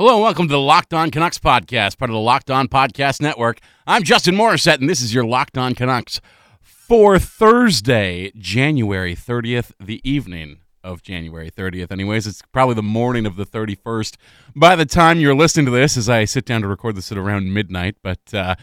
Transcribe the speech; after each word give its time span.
Hello 0.00 0.14
and 0.14 0.22
welcome 0.22 0.46
to 0.46 0.52
the 0.52 0.60
Locked 0.60 0.94
On 0.94 1.10
Canucks 1.10 1.40
podcast, 1.40 1.98
part 1.98 2.08
of 2.08 2.14
the 2.14 2.20
Locked 2.20 2.52
On 2.52 2.68
Podcast 2.68 3.20
Network. 3.20 3.58
I'm 3.84 4.04
Justin 4.04 4.36
Morissette, 4.36 4.78
and 4.78 4.88
this 4.88 5.00
is 5.00 5.12
your 5.12 5.24
Locked 5.24 5.58
On 5.58 5.74
Canucks 5.74 6.20
for 6.60 7.18
Thursday, 7.18 8.30
January 8.36 9.16
30th, 9.16 9.72
the 9.80 10.00
evening 10.08 10.58
of 10.84 11.02
January 11.02 11.50
30th. 11.50 11.90
Anyways, 11.90 12.28
it's 12.28 12.42
probably 12.52 12.76
the 12.76 12.82
morning 12.84 13.26
of 13.26 13.34
the 13.34 13.44
31st 13.44 14.14
by 14.54 14.76
the 14.76 14.86
time 14.86 15.18
you're 15.18 15.34
listening 15.34 15.66
to 15.66 15.72
this, 15.72 15.96
as 15.96 16.08
I 16.08 16.26
sit 16.26 16.44
down 16.44 16.62
to 16.62 16.68
record 16.68 16.94
this 16.94 17.10
at 17.10 17.18
around 17.18 17.52
midnight. 17.52 17.96
But 18.00 18.32
uh, 18.32 18.54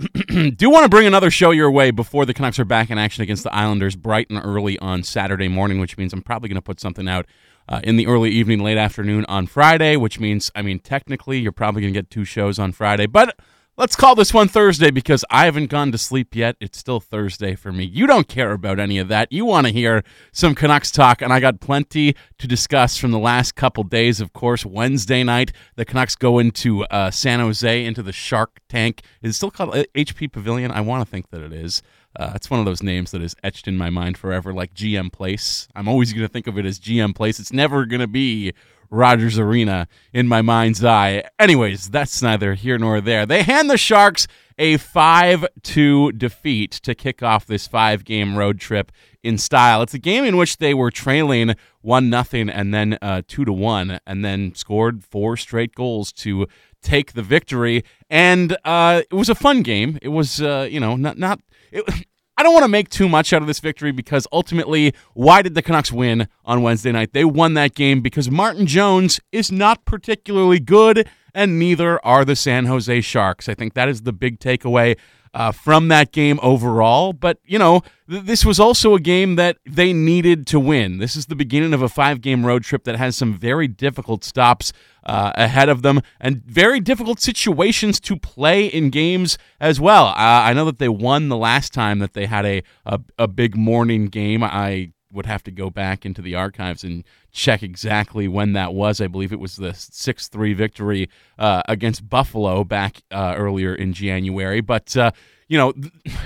do 0.56 0.70
want 0.70 0.82
to 0.82 0.88
bring 0.88 1.06
another 1.06 1.30
show 1.30 1.52
your 1.52 1.70
way 1.70 1.92
before 1.92 2.26
the 2.26 2.34
Canucks 2.34 2.58
are 2.58 2.64
back 2.64 2.90
in 2.90 2.98
action 2.98 3.22
against 3.22 3.44
the 3.44 3.54
Islanders 3.54 3.94
bright 3.94 4.28
and 4.28 4.44
early 4.44 4.76
on 4.80 5.04
Saturday 5.04 5.46
morning, 5.46 5.78
which 5.78 5.96
means 5.96 6.12
I'm 6.12 6.22
probably 6.22 6.48
going 6.48 6.56
to 6.56 6.62
put 6.62 6.80
something 6.80 7.08
out 7.08 7.26
uh, 7.70 7.80
in 7.84 7.96
the 7.96 8.06
early 8.06 8.30
evening, 8.30 8.60
late 8.60 8.76
afternoon 8.76 9.24
on 9.28 9.46
Friday, 9.46 9.96
which 9.96 10.18
means, 10.18 10.50
I 10.54 10.62
mean, 10.62 10.80
technically, 10.80 11.38
you're 11.38 11.52
probably 11.52 11.82
going 11.82 11.94
to 11.94 11.98
get 11.98 12.10
two 12.10 12.24
shows 12.24 12.58
on 12.58 12.72
Friday. 12.72 13.06
But 13.06 13.38
let's 13.76 13.94
call 13.94 14.16
this 14.16 14.34
one 14.34 14.48
Thursday 14.48 14.90
because 14.90 15.24
I 15.30 15.44
haven't 15.44 15.70
gone 15.70 15.92
to 15.92 15.98
sleep 15.98 16.34
yet. 16.34 16.56
It's 16.60 16.76
still 16.76 16.98
Thursday 16.98 17.54
for 17.54 17.70
me. 17.70 17.84
You 17.84 18.08
don't 18.08 18.26
care 18.26 18.50
about 18.50 18.80
any 18.80 18.98
of 18.98 19.06
that. 19.08 19.30
You 19.30 19.44
want 19.44 19.68
to 19.68 19.72
hear 19.72 20.02
some 20.32 20.56
Canucks 20.56 20.90
talk, 20.90 21.22
and 21.22 21.32
I 21.32 21.38
got 21.38 21.60
plenty 21.60 22.16
to 22.38 22.48
discuss 22.48 22.96
from 22.96 23.12
the 23.12 23.20
last 23.20 23.54
couple 23.54 23.84
days. 23.84 24.20
Of 24.20 24.32
course, 24.32 24.66
Wednesday 24.66 25.22
night, 25.22 25.52
the 25.76 25.84
Canucks 25.84 26.16
go 26.16 26.40
into 26.40 26.82
uh, 26.86 27.12
San 27.12 27.38
Jose, 27.38 27.84
into 27.84 28.02
the 28.02 28.12
Shark 28.12 28.60
Tank. 28.68 29.02
Is 29.22 29.30
it 29.30 29.34
still 29.34 29.52
called 29.52 29.74
HP 29.94 30.26
uh, 30.26 30.28
Pavilion? 30.32 30.72
I 30.72 30.80
want 30.80 31.06
to 31.06 31.10
think 31.10 31.30
that 31.30 31.40
it 31.40 31.52
is. 31.52 31.82
Uh, 32.16 32.32
it's 32.34 32.50
one 32.50 32.58
of 32.60 32.66
those 32.66 32.82
names 32.82 33.12
that 33.12 33.22
is 33.22 33.36
etched 33.44 33.68
in 33.68 33.76
my 33.76 33.90
mind 33.90 34.18
forever, 34.18 34.52
like 34.52 34.74
GM 34.74 35.12
Place. 35.12 35.68
I'm 35.74 35.88
always 35.88 36.12
going 36.12 36.26
to 36.26 36.32
think 36.32 36.46
of 36.46 36.58
it 36.58 36.66
as 36.66 36.80
GM 36.80 37.14
Place. 37.14 37.38
It's 37.38 37.52
never 37.52 37.86
going 37.86 38.00
to 38.00 38.08
be 38.08 38.52
Rogers 38.90 39.38
Arena 39.38 39.86
in 40.12 40.26
my 40.26 40.42
mind's 40.42 40.84
eye. 40.84 41.22
Anyways, 41.38 41.90
that's 41.90 42.20
neither 42.20 42.54
here 42.54 42.78
nor 42.78 43.00
there. 43.00 43.24
They 43.24 43.44
hand 43.44 43.70
the 43.70 43.78
Sharks 43.78 44.26
a 44.58 44.76
5 44.76 45.46
2 45.62 46.12
defeat 46.12 46.72
to 46.72 46.94
kick 46.94 47.22
off 47.22 47.46
this 47.46 47.66
five 47.66 48.04
game 48.04 48.36
road 48.36 48.60
trip 48.60 48.92
in 49.22 49.38
style. 49.38 49.80
It's 49.80 49.94
a 49.94 49.98
game 49.98 50.24
in 50.24 50.36
which 50.36 50.58
they 50.58 50.74
were 50.74 50.90
trailing 50.90 51.54
1 51.82 52.10
nothing 52.10 52.50
and 52.50 52.74
then 52.74 52.98
uh, 53.00 53.22
2 53.26 53.44
to 53.46 53.52
1 53.52 54.00
and 54.06 54.24
then 54.24 54.54
scored 54.54 55.04
four 55.04 55.36
straight 55.36 55.74
goals 55.74 56.12
to 56.12 56.46
take 56.82 57.12
the 57.12 57.22
victory. 57.22 57.84
And 58.08 58.56
uh, 58.64 59.02
it 59.10 59.14
was 59.14 59.28
a 59.28 59.34
fun 59.34 59.62
game. 59.62 59.98
It 60.02 60.08
was, 60.08 60.40
uh, 60.40 60.68
you 60.70 60.80
know, 60.80 60.96
not, 60.96 61.18
not 61.18 61.40
it, 61.70 61.84
I 62.40 62.42
don't 62.42 62.54
want 62.54 62.64
to 62.64 62.68
make 62.68 62.88
too 62.88 63.06
much 63.06 63.34
out 63.34 63.42
of 63.42 63.48
this 63.48 63.60
victory 63.60 63.92
because 63.92 64.26
ultimately, 64.32 64.94
why 65.12 65.42
did 65.42 65.54
the 65.54 65.60
Canucks 65.60 65.92
win 65.92 66.26
on 66.42 66.62
Wednesday 66.62 66.90
night? 66.90 67.12
They 67.12 67.22
won 67.22 67.52
that 67.52 67.74
game 67.74 68.00
because 68.00 68.30
Martin 68.30 68.66
Jones 68.66 69.20
is 69.30 69.52
not 69.52 69.84
particularly 69.84 70.58
good, 70.58 71.06
and 71.34 71.58
neither 71.58 72.02
are 72.02 72.24
the 72.24 72.34
San 72.34 72.64
Jose 72.64 73.02
Sharks. 73.02 73.46
I 73.46 73.52
think 73.52 73.74
that 73.74 73.90
is 73.90 74.02
the 74.02 74.14
big 74.14 74.40
takeaway 74.40 74.96
uh, 75.34 75.52
from 75.52 75.88
that 75.88 76.12
game 76.12 76.38
overall. 76.42 77.12
But, 77.12 77.38
you 77.44 77.58
know, 77.58 77.82
th- 78.08 78.24
this 78.24 78.44
was 78.44 78.58
also 78.58 78.94
a 78.94 79.00
game 79.00 79.36
that 79.36 79.58
they 79.64 79.92
needed 79.92 80.46
to 80.48 80.60
win. 80.60 80.98
This 80.98 81.16
is 81.16 81.26
the 81.26 81.36
beginning 81.36 81.72
of 81.72 81.82
a 81.82 81.88
five 81.88 82.20
game 82.20 82.44
road 82.44 82.64
trip 82.64 82.84
that 82.84 82.96
has 82.96 83.16
some 83.16 83.34
very 83.34 83.68
difficult 83.68 84.24
stops 84.24 84.72
uh, 85.04 85.32
ahead 85.34 85.68
of 85.68 85.82
them 85.82 86.00
and 86.20 86.44
very 86.44 86.80
difficult 86.80 87.20
situations 87.20 88.00
to 88.00 88.16
play 88.16 88.66
in 88.66 88.90
games 88.90 89.38
as 89.60 89.80
well. 89.80 90.08
Uh, 90.08 90.14
I 90.16 90.52
know 90.52 90.64
that 90.66 90.78
they 90.78 90.88
won 90.88 91.28
the 91.28 91.36
last 91.36 91.72
time 91.72 92.00
that 92.00 92.12
they 92.14 92.26
had 92.26 92.44
a, 92.44 92.62
a, 92.84 93.00
a 93.18 93.28
big 93.28 93.56
morning 93.56 94.06
game. 94.06 94.42
I 94.42 94.92
would 95.12 95.26
have 95.26 95.42
to 95.44 95.50
go 95.50 95.70
back 95.70 96.06
into 96.06 96.22
the 96.22 96.34
archives 96.34 96.84
and 96.84 97.04
check 97.32 97.62
exactly 97.62 98.28
when 98.28 98.52
that 98.52 98.74
was. 98.74 99.00
I 99.00 99.06
believe 99.06 99.32
it 99.32 99.40
was 99.40 99.56
the 99.56 99.74
6 99.74 100.28
3 100.28 100.52
victory 100.54 101.08
uh, 101.38 101.62
against 101.68 102.08
Buffalo 102.08 102.64
back 102.64 103.02
uh, 103.10 103.34
earlier 103.36 103.74
in 103.74 103.92
January. 103.92 104.60
But, 104.60 104.96
uh, 104.96 105.12
you 105.48 105.58
know, 105.58 105.72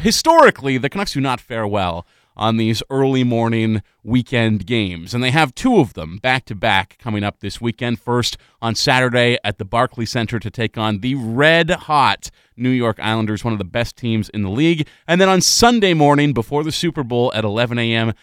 historically, 0.02 0.78
the 0.78 0.88
Canucks 0.88 1.12
do 1.12 1.20
not 1.20 1.40
fare 1.40 1.66
well 1.66 2.06
on 2.36 2.56
these 2.56 2.82
early 2.90 3.24
morning 3.24 3.82
weekend 4.02 4.66
games. 4.66 5.14
And 5.14 5.22
they 5.22 5.30
have 5.30 5.54
two 5.54 5.78
of 5.78 5.94
them 5.94 6.18
back 6.18 6.44
to 6.46 6.54
back 6.54 6.98
coming 6.98 7.22
up 7.22 7.40
this 7.40 7.60
weekend. 7.60 8.00
First 8.00 8.36
on 8.60 8.74
Saturday 8.74 9.38
at 9.44 9.58
the 9.58 9.64
Barclay 9.64 10.04
Center 10.04 10.38
to 10.38 10.50
take 10.50 10.76
on 10.76 10.98
the 10.98 11.14
red 11.14 11.70
hot 11.70 12.30
New 12.56 12.70
York 12.70 12.98
Islanders, 13.00 13.44
one 13.44 13.52
of 13.52 13.58
the 13.58 13.64
best 13.64 13.96
teams 13.96 14.28
in 14.30 14.42
the 14.42 14.50
league. 14.50 14.86
And 15.06 15.20
then 15.20 15.28
on 15.28 15.40
Sunday 15.40 15.94
morning 15.94 16.32
before 16.32 16.64
the 16.64 16.72
Super 16.72 17.02
Bowl 17.02 17.32
at 17.34 17.44
11 17.44 17.78
a.m., 17.78 18.14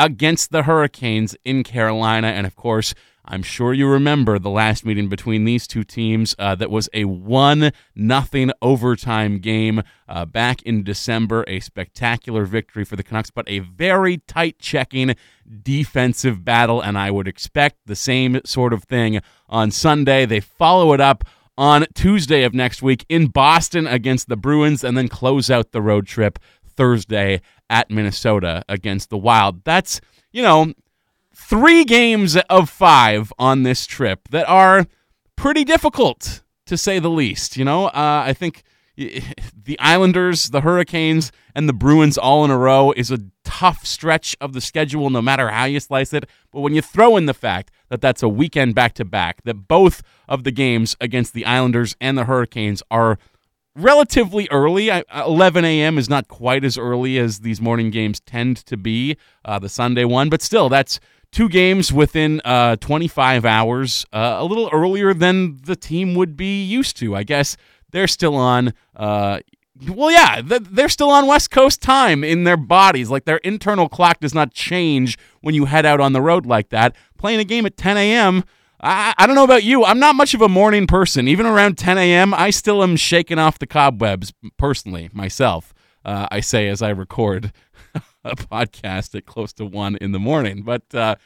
against 0.00 0.50
the 0.50 0.62
Hurricanes 0.62 1.36
in 1.44 1.62
Carolina. 1.62 2.28
And 2.28 2.46
of 2.46 2.56
course, 2.56 2.94
I'm 3.22 3.42
sure 3.42 3.74
you 3.74 3.86
remember 3.86 4.38
the 4.38 4.50
last 4.50 4.84
meeting 4.84 5.08
between 5.08 5.44
these 5.44 5.66
two 5.66 5.84
teams 5.84 6.34
uh, 6.38 6.54
that 6.56 6.70
was 6.70 6.88
a 6.94 7.04
1 7.04 7.70
nothing 7.94 8.50
overtime 8.62 9.38
game 9.38 9.82
uh, 10.08 10.24
back 10.24 10.62
in 10.62 10.82
December. 10.82 11.44
A 11.46 11.60
spectacular 11.60 12.46
victory 12.46 12.84
for 12.84 12.96
the 12.96 13.02
Canucks, 13.02 13.30
but 13.30 13.48
a 13.48 13.58
very 13.58 14.18
tight 14.26 14.58
checking 14.58 15.14
defensive 15.62 16.44
battle. 16.44 16.80
And 16.80 16.98
I 16.98 17.10
would 17.10 17.28
expect 17.28 17.76
the 17.84 17.94
same 17.94 18.40
sort 18.44 18.72
of 18.72 18.84
thing 18.84 19.20
on 19.48 19.70
Sunday. 19.70 20.24
They 20.24 20.40
follow 20.40 20.94
it 20.94 21.00
up 21.00 21.24
on 21.58 21.84
Tuesday 21.94 22.42
of 22.42 22.54
next 22.54 22.80
week 22.80 23.04
in 23.10 23.26
Boston 23.26 23.86
against 23.86 24.28
the 24.28 24.36
Bruins 24.36 24.82
and 24.82 24.96
then 24.96 25.08
close 25.08 25.50
out 25.50 25.72
the 25.72 25.82
road 25.82 26.06
trip 26.06 26.38
Thursday 26.64 27.42
at 27.70 27.90
Minnesota 27.90 28.62
against 28.68 29.08
the 29.08 29.16
Wild. 29.16 29.64
That's, 29.64 30.00
you 30.32 30.42
know, 30.42 30.74
three 31.34 31.84
games 31.84 32.36
of 32.36 32.68
five 32.68 33.32
on 33.38 33.62
this 33.62 33.86
trip 33.86 34.28
that 34.30 34.46
are 34.48 34.86
pretty 35.36 35.64
difficult, 35.64 36.42
to 36.66 36.76
say 36.76 36.98
the 36.98 37.08
least. 37.08 37.56
You 37.56 37.64
know, 37.64 37.86
uh, 37.86 38.24
I 38.26 38.34
think 38.34 38.62
the 38.96 39.78
Islanders, 39.78 40.50
the 40.50 40.60
Hurricanes, 40.60 41.32
and 41.54 41.68
the 41.68 41.72
Bruins 41.72 42.18
all 42.18 42.44
in 42.44 42.50
a 42.50 42.58
row 42.58 42.92
is 42.92 43.10
a 43.10 43.20
tough 43.44 43.86
stretch 43.86 44.36
of 44.40 44.52
the 44.52 44.60
schedule, 44.60 45.10
no 45.10 45.22
matter 45.22 45.48
how 45.48 45.64
you 45.64 45.80
slice 45.80 46.12
it. 46.12 46.28
But 46.52 46.60
when 46.60 46.74
you 46.74 46.82
throw 46.82 47.16
in 47.16 47.26
the 47.26 47.34
fact 47.34 47.70
that 47.88 48.00
that's 48.00 48.22
a 48.22 48.28
weekend 48.28 48.74
back 48.74 48.94
to 48.94 49.04
back, 49.04 49.42
that 49.44 49.68
both 49.68 50.02
of 50.28 50.44
the 50.44 50.52
games 50.52 50.96
against 51.00 51.32
the 51.32 51.46
Islanders 51.46 51.96
and 52.00 52.18
the 52.18 52.24
Hurricanes 52.24 52.82
are 52.90 53.18
relatively 53.76 54.48
early. 54.50 54.88
11 54.88 55.64
a.m. 55.64 55.98
is 55.98 56.08
not 56.08 56.28
quite 56.28 56.64
as 56.64 56.76
early 56.76 57.18
as 57.18 57.40
these 57.40 57.60
morning 57.60 57.90
games 57.90 58.20
tend 58.20 58.58
to 58.66 58.76
be, 58.76 59.16
uh, 59.44 59.58
the 59.58 59.68
Sunday 59.68 60.04
one, 60.04 60.28
but 60.28 60.42
still, 60.42 60.68
that's 60.68 61.00
two 61.32 61.48
games 61.48 61.92
within 61.92 62.40
uh, 62.44 62.76
25 62.76 63.44
hours, 63.44 64.04
uh, 64.12 64.36
a 64.38 64.44
little 64.44 64.68
earlier 64.72 65.14
than 65.14 65.58
the 65.64 65.76
team 65.76 66.14
would 66.14 66.36
be 66.36 66.64
used 66.64 66.96
to. 66.98 67.14
I 67.14 67.22
guess 67.22 67.56
they're 67.90 68.08
still 68.08 68.36
on. 68.36 68.72
Uh, 68.94 69.40
well, 69.88 70.10
yeah, 70.10 70.42
they're 70.44 70.90
still 70.90 71.10
on 71.10 71.26
West 71.26 71.50
Coast 71.50 71.80
time 71.80 72.22
in 72.22 72.44
their 72.44 72.58
bodies. 72.58 73.08
Like 73.08 73.24
their 73.24 73.38
internal 73.38 73.88
clock 73.88 74.20
does 74.20 74.34
not 74.34 74.52
change 74.52 75.16
when 75.40 75.54
you 75.54 75.64
head 75.64 75.86
out 75.86 76.00
on 76.00 76.12
the 76.12 76.20
road 76.20 76.44
like 76.44 76.68
that. 76.68 76.94
Playing 77.16 77.40
a 77.40 77.44
game 77.44 77.64
at 77.64 77.78
10 77.78 77.96
a.m. 77.96 78.44
I, 78.82 79.14
I 79.18 79.26
don't 79.26 79.36
know 79.36 79.44
about 79.44 79.64
you. 79.64 79.84
I'm 79.84 79.98
not 79.98 80.14
much 80.14 80.34
of 80.34 80.40
a 80.40 80.48
morning 80.48 80.86
person. 80.86 81.28
Even 81.28 81.46
around 81.46 81.76
10 81.76 81.98
a.m., 81.98 82.32
I 82.32 82.50
still 82.50 82.82
am 82.82 82.96
shaking 82.96 83.38
off 83.38 83.58
the 83.58 83.66
cobwebs 83.66 84.32
personally, 84.56 85.10
myself. 85.12 85.74
Uh, 86.04 86.26
I 86.30 86.40
say 86.40 86.68
as 86.68 86.80
I 86.80 86.90
record 86.90 87.52
a 88.24 88.36
podcast 88.36 89.14
at 89.14 89.26
close 89.26 89.52
to 89.54 89.66
1 89.66 89.96
in 89.96 90.12
the 90.12 90.18
morning. 90.18 90.62
But, 90.62 90.94
uh, 90.94 91.16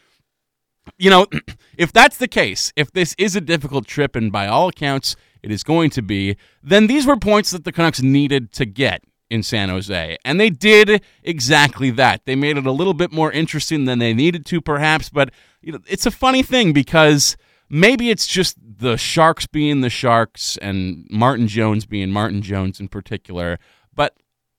you 0.99 1.11
know, 1.11 1.27
if 1.79 1.93
that's 1.93 2.17
the 2.17 2.29
case, 2.29 2.73
if 2.77 2.91
this 2.91 3.15
is 3.19 3.37
a 3.37 3.41
difficult 3.41 3.87
trip, 3.87 4.17
and 4.17 4.33
by 4.33 4.49
all 4.49 4.69
accounts 4.69 5.15
it 5.43 5.53
is 5.53 5.63
going 5.63 5.91
to 5.91 6.03
be, 6.03 6.37
then 6.63 6.87
these 6.87 7.07
were 7.07 7.17
points 7.17 7.51
that 7.51 7.65
the 7.65 7.73
Canucks 7.73 8.03
needed 8.03 8.51
to 8.53 8.65
get 8.65 9.03
in 9.31 9.43
San 9.43 9.69
Jose. 9.69 10.17
And 10.25 10.41
they 10.41 10.51
did 10.51 11.03
exactly 11.23 11.91
that. 11.93 12.23
They 12.25 12.35
made 12.35 12.57
it 12.57 12.67
a 12.67 12.73
little 12.73 12.95
bit 12.95 13.13
more 13.13 13.31
interesting 13.31 13.85
than 13.85 13.99
they 13.99 14.15
needed 14.15 14.47
to, 14.47 14.61
perhaps, 14.61 15.09
but 15.09 15.31
you 15.61 15.73
know, 15.73 15.81
it's 15.87 16.07
a 16.07 16.11
funny 16.11 16.43
thing 16.43 16.73
because 16.73 17.37
maybe 17.75 18.09
it's 18.09 18.29
just 18.29 18.57
the 18.61 18.97
Sharks 18.97 19.49
being 19.49 19.81
the 19.81 19.91
Sharks 19.91 20.57
and 20.59 21.09
Martin 21.11 21.49
Jones 21.49 21.87
being 21.87 22.13
Martin 22.13 22.41
Jones 22.41 22.79
in 22.79 22.87
particular. 22.87 23.59
But, 23.93 24.17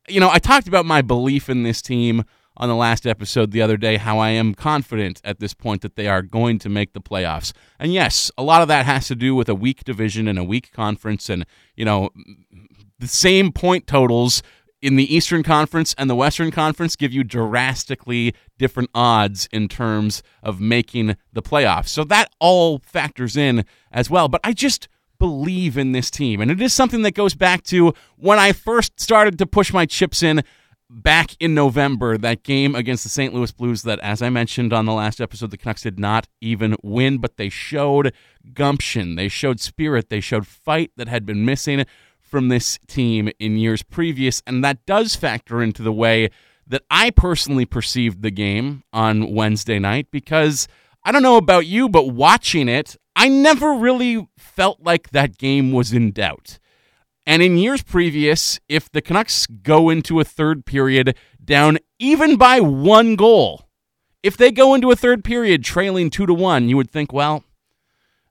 you 0.09 0.19
know, 0.19 0.29
I 0.29 0.37
talked 0.37 0.67
about 0.67 0.85
my 0.85 1.01
belief 1.01 1.49
in 1.49 1.63
this 1.63 1.81
team 1.81 2.25
on 2.57 2.67
the 2.67 2.75
last 2.75 3.07
episode 3.07 3.51
the 3.51 3.61
other 3.61 3.77
day, 3.77 3.95
how 3.95 4.19
I 4.19 4.29
am 4.31 4.53
confident 4.53 5.21
at 5.23 5.39
this 5.39 5.53
point 5.53 5.81
that 5.81 5.95
they 5.95 6.07
are 6.07 6.21
going 6.21 6.59
to 6.59 6.69
make 6.69 6.91
the 6.91 6.99
playoffs. 6.99 7.53
And 7.79 7.93
yes, 7.93 8.31
a 8.37 8.43
lot 8.43 8.61
of 8.61 8.67
that 8.67 8.85
has 8.85 9.07
to 9.07 9.15
do 9.15 9.33
with 9.33 9.47
a 9.47 9.55
weak 9.55 9.85
division 9.85 10.27
and 10.27 10.37
a 10.37 10.43
weak 10.43 10.73
conference 10.73 11.29
and, 11.29 11.45
you 11.75 11.85
know, 11.85 12.09
the 12.99 13.07
same 13.07 13.53
point 13.53 13.87
totals 13.87 14.43
in 14.85 14.97
the 14.97 15.15
Eastern 15.15 15.41
Conference 15.41 15.95
and 15.97 16.07
the 16.07 16.15
Western 16.15 16.51
Conference 16.51 16.95
give 16.95 17.11
you 17.11 17.23
drastically 17.23 18.35
different 18.59 18.91
odds 18.93 19.49
in 19.51 19.67
terms 19.67 20.21
of 20.43 20.61
making 20.61 21.17
the 21.33 21.41
playoffs. 21.41 21.87
So 21.87 22.03
that 22.03 22.29
all 22.39 22.77
factors 22.77 23.35
in 23.35 23.65
as 23.91 24.11
well. 24.11 24.27
But 24.27 24.41
I 24.43 24.53
just 24.53 24.87
believe 25.17 25.75
in 25.75 25.91
this 25.93 26.11
team. 26.11 26.39
And 26.39 26.51
it 26.51 26.61
is 26.61 26.71
something 26.71 27.01
that 27.01 27.15
goes 27.15 27.33
back 27.33 27.63
to 27.63 27.95
when 28.17 28.37
I 28.37 28.51
first 28.51 28.99
started 28.99 29.39
to 29.39 29.47
push 29.47 29.73
my 29.73 29.87
chips 29.87 30.21
in 30.21 30.43
back 30.87 31.35
in 31.39 31.55
November, 31.55 32.15
that 32.19 32.43
game 32.43 32.75
against 32.75 33.01
the 33.01 33.09
St. 33.09 33.33
Louis 33.33 33.51
Blues, 33.51 33.81
that, 33.81 33.99
as 34.01 34.21
I 34.21 34.29
mentioned 34.29 34.71
on 34.71 34.85
the 34.85 34.93
last 34.93 35.19
episode, 35.19 35.49
the 35.49 35.57
Canucks 35.57 35.81
did 35.81 35.97
not 35.97 36.27
even 36.41 36.75
win, 36.83 37.17
but 37.17 37.37
they 37.37 37.49
showed 37.49 38.13
gumption. 38.53 39.15
They 39.15 39.29
showed 39.29 39.59
spirit. 39.59 40.09
They 40.09 40.19
showed 40.19 40.45
fight 40.45 40.91
that 40.95 41.07
had 41.07 41.25
been 41.25 41.43
missing 41.43 41.85
from 42.25 42.49
this 42.49 42.79
team 42.87 43.29
in 43.39 43.57
years 43.57 43.83
previous. 43.83 44.41
And 44.45 44.63
that 44.63 44.85
does 44.85 45.15
factor 45.15 45.61
into 45.61 45.81
the 45.83 45.93
way 45.93 46.29
that 46.67 46.83
I 46.89 47.11
personally 47.11 47.65
perceived 47.65 48.21
the 48.21 48.31
game 48.31 48.83
on 48.91 49.33
Wednesday 49.33 49.79
night 49.79 50.07
because 50.11 50.67
I 51.03 51.11
don't 51.11 51.23
know 51.23 51.37
about 51.37 51.67
you, 51.67 51.87
but 51.87 52.09
watching 52.09 52.67
it, 52.67 52.97
I 53.15 53.29
never 53.29 53.73
really 53.73 54.27
felt 54.37 54.81
like 54.81 55.11
that 55.11 55.37
game 55.37 55.71
was 55.71 55.93
in 55.93 56.11
doubt. 56.11 56.59
And 57.27 57.41
in 57.41 57.57
years 57.57 57.81
previous, 57.81 58.59
if 58.67 58.91
the 58.91 59.01
Canucks 59.01 59.47
go 59.47 59.89
into 59.89 60.19
a 60.19 60.23
third 60.23 60.65
period 60.65 61.15
down 61.43 61.79
even 61.99 62.37
by 62.37 62.59
one 62.59 63.15
goal, 63.15 63.69
if 64.21 64.35
they 64.37 64.51
go 64.51 64.73
into 64.73 64.91
a 64.91 64.95
third 64.95 65.23
period 65.23 65.63
trailing 65.63 66.09
two 66.09 66.25
to 66.25 66.33
one, 66.33 66.67
you 66.67 66.77
would 66.77 66.91
think, 66.91 67.13
well, 67.13 67.43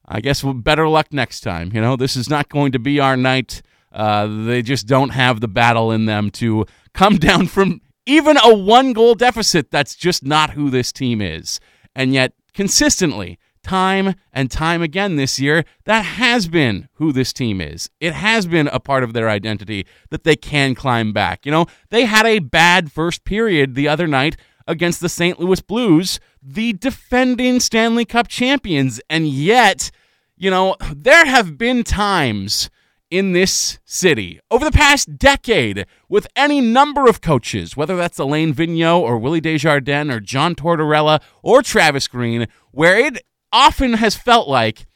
I 0.06 0.20
guess 0.20 0.42
better 0.42 0.88
luck 0.88 1.12
next 1.12 1.40
time. 1.40 1.70
You 1.72 1.80
know, 1.80 1.96
this 1.96 2.16
is 2.16 2.28
not 2.28 2.48
going 2.48 2.72
to 2.72 2.78
be 2.78 3.00
our 3.00 3.16
night. 3.16 3.62
Uh, 3.94 4.26
they 4.44 4.60
just 4.60 4.86
don't 4.86 5.10
have 5.10 5.40
the 5.40 5.48
battle 5.48 5.92
in 5.92 6.06
them 6.06 6.30
to 6.32 6.66
come 6.92 7.16
down 7.18 7.46
from 7.46 7.80
even 8.04 8.36
a 8.42 8.52
one 8.54 8.92
goal 8.92 9.14
deficit. 9.14 9.70
That's 9.70 9.94
just 9.94 10.24
not 10.24 10.50
who 10.50 10.68
this 10.68 10.92
team 10.92 11.22
is. 11.22 11.60
And 11.94 12.12
yet, 12.12 12.32
consistently, 12.52 13.38
time 13.62 14.14
and 14.32 14.50
time 14.50 14.82
again 14.82 15.16
this 15.16 15.40
year, 15.40 15.64
that 15.84 16.02
has 16.02 16.48
been 16.48 16.88
who 16.94 17.12
this 17.12 17.32
team 17.32 17.60
is. 17.60 17.88
It 18.00 18.12
has 18.12 18.46
been 18.46 18.68
a 18.68 18.80
part 18.80 19.04
of 19.04 19.12
their 19.12 19.30
identity 19.30 19.86
that 20.10 20.24
they 20.24 20.36
can 20.36 20.74
climb 20.74 21.12
back. 21.12 21.46
You 21.46 21.52
know, 21.52 21.66
they 21.90 22.04
had 22.04 22.26
a 22.26 22.40
bad 22.40 22.92
first 22.92 23.24
period 23.24 23.74
the 23.74 23.88
other 23.88 24.06
night 24.06 24.36
against 24.66 25.00
the 25.00 25.08
St. 25.08 25.38
Louis 25.40 25.60
Blues, 25.60 26.20
the 26.42 26.72
defending 26.74 27.60
Stanley 27.60 28.04
Cup 28.04 28.28
champions. 28.28 29.00
And 29.08 29.28
yet, 29.28 29.90
you 30.36 30.50
know, 30.50 30.76
there 30.94 31.24
have 31.24 31.56
been 31.56 31.84
times 31.84 32.70
in 33.14 33.30
this 33.30 33.78
city 33.84 34.40
over 34.50 34.64
the 34.64 34.72
past 34.72 35.16
decade 35.16 35.86
with 36.08 36.26
any 36.34 36.60
number 36.60 37.06
of 37.06 37.20
coaches, 37.20 37.76
whether 37.76 37.96
that's 37.96 38.18
Alain 38.18 38.52
Vigneault 38.52 39.02
or 39.02 39.18
Willie 39.18 39.40
Desjardins 39.40 40.10
or 40.10 40.18
John 40.18 40.56
Tortorella 40.56 41.22
or 41.40 41.62
Travis 41.62 42.08
Green, 42.08 42.48
where 42.72 42.98
it 42.98 43.24
often 43.52 43.92
has 43.94 44.16
felt 44.16 44.48
like 44.48 44.86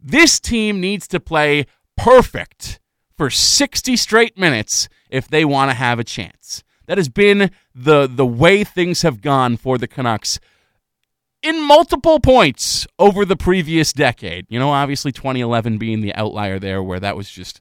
this 0.00 0.40
team 0.40 0.80
needs 0.80 1.06
to 1.06 1.20
play 1.20 1.66
perfect 1.96 2.80
for 3.16 3.30
60 3.30 3.96
straight 3.96 4.36
minutes 4.36 4.88
if 5.08 5.28
they 5.28 5.44
want 5.44 5.70
to 5.70 5.76
have 5.76 6.00
a 6.00 6.04
chance. 6.04 6.64
That 6.86 6.98
has 6.98 7.08
been 7.08 7.52
the 7.72 8.08
the 8.08 8.26
way 8.26 8.64
things 8.64 9.02
have 9.02 9.20
gone 9.20 9.56
for 9.56 9.78
the 9.78 9.86
Canucks 9.86 10.40
in 11.42 11.60
multiple 11.62 12.20
points 12.20 12.86
over 12.98 13.24
the 13.24 13.36
previous 13.36 13.92
decade. 13.92 14.46
You 14.48 14.58
know, 14.58 14.70
obviously 14.70 15.12
2011 15.12 15.78
being 15.78 16.00
the 16.00 16.14
outlier 16.14 16.58
there, 16.58 16.82
where 16.82 17.00
that 17.00 17.16
was 17.16 17.30
just 17.30 17.60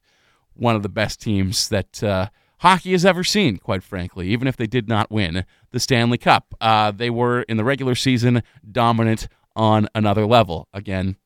one 0.53 0.75
of 0.75 0.83
the 0.83 0.89
best 0.89 1.21
teams 1.21 1.69
that 1.69 2.03
uh, 2.03 2.27
hockey 2.59 2.91
has 2.91 3.05
ever 3.05 3.23
seen, 3.23 3.57
quite 3.57 3.83
frankly, 3.83 4.27
even 4.27 4.47
if 4.47 4.55
they 4.55 4.67
did 4.67 4.87
not 4.87 5.09
win 5.09 5.45
the 5.71 5.79
Stanley 5.79 6.17
Cup. 6.17 6.53
Uh, 6.61 6.91
they 6.91 7.09
were, 7.09 7.41
in 7.43 7.57
the 7.57 7.63
regular 7.63 7.95
season, 7.95 8.43
dominant 8.69 9.27
on 9.55 9.87
another 9.95 10.25
level. 10.25 10.67
Again, 10.73 11.17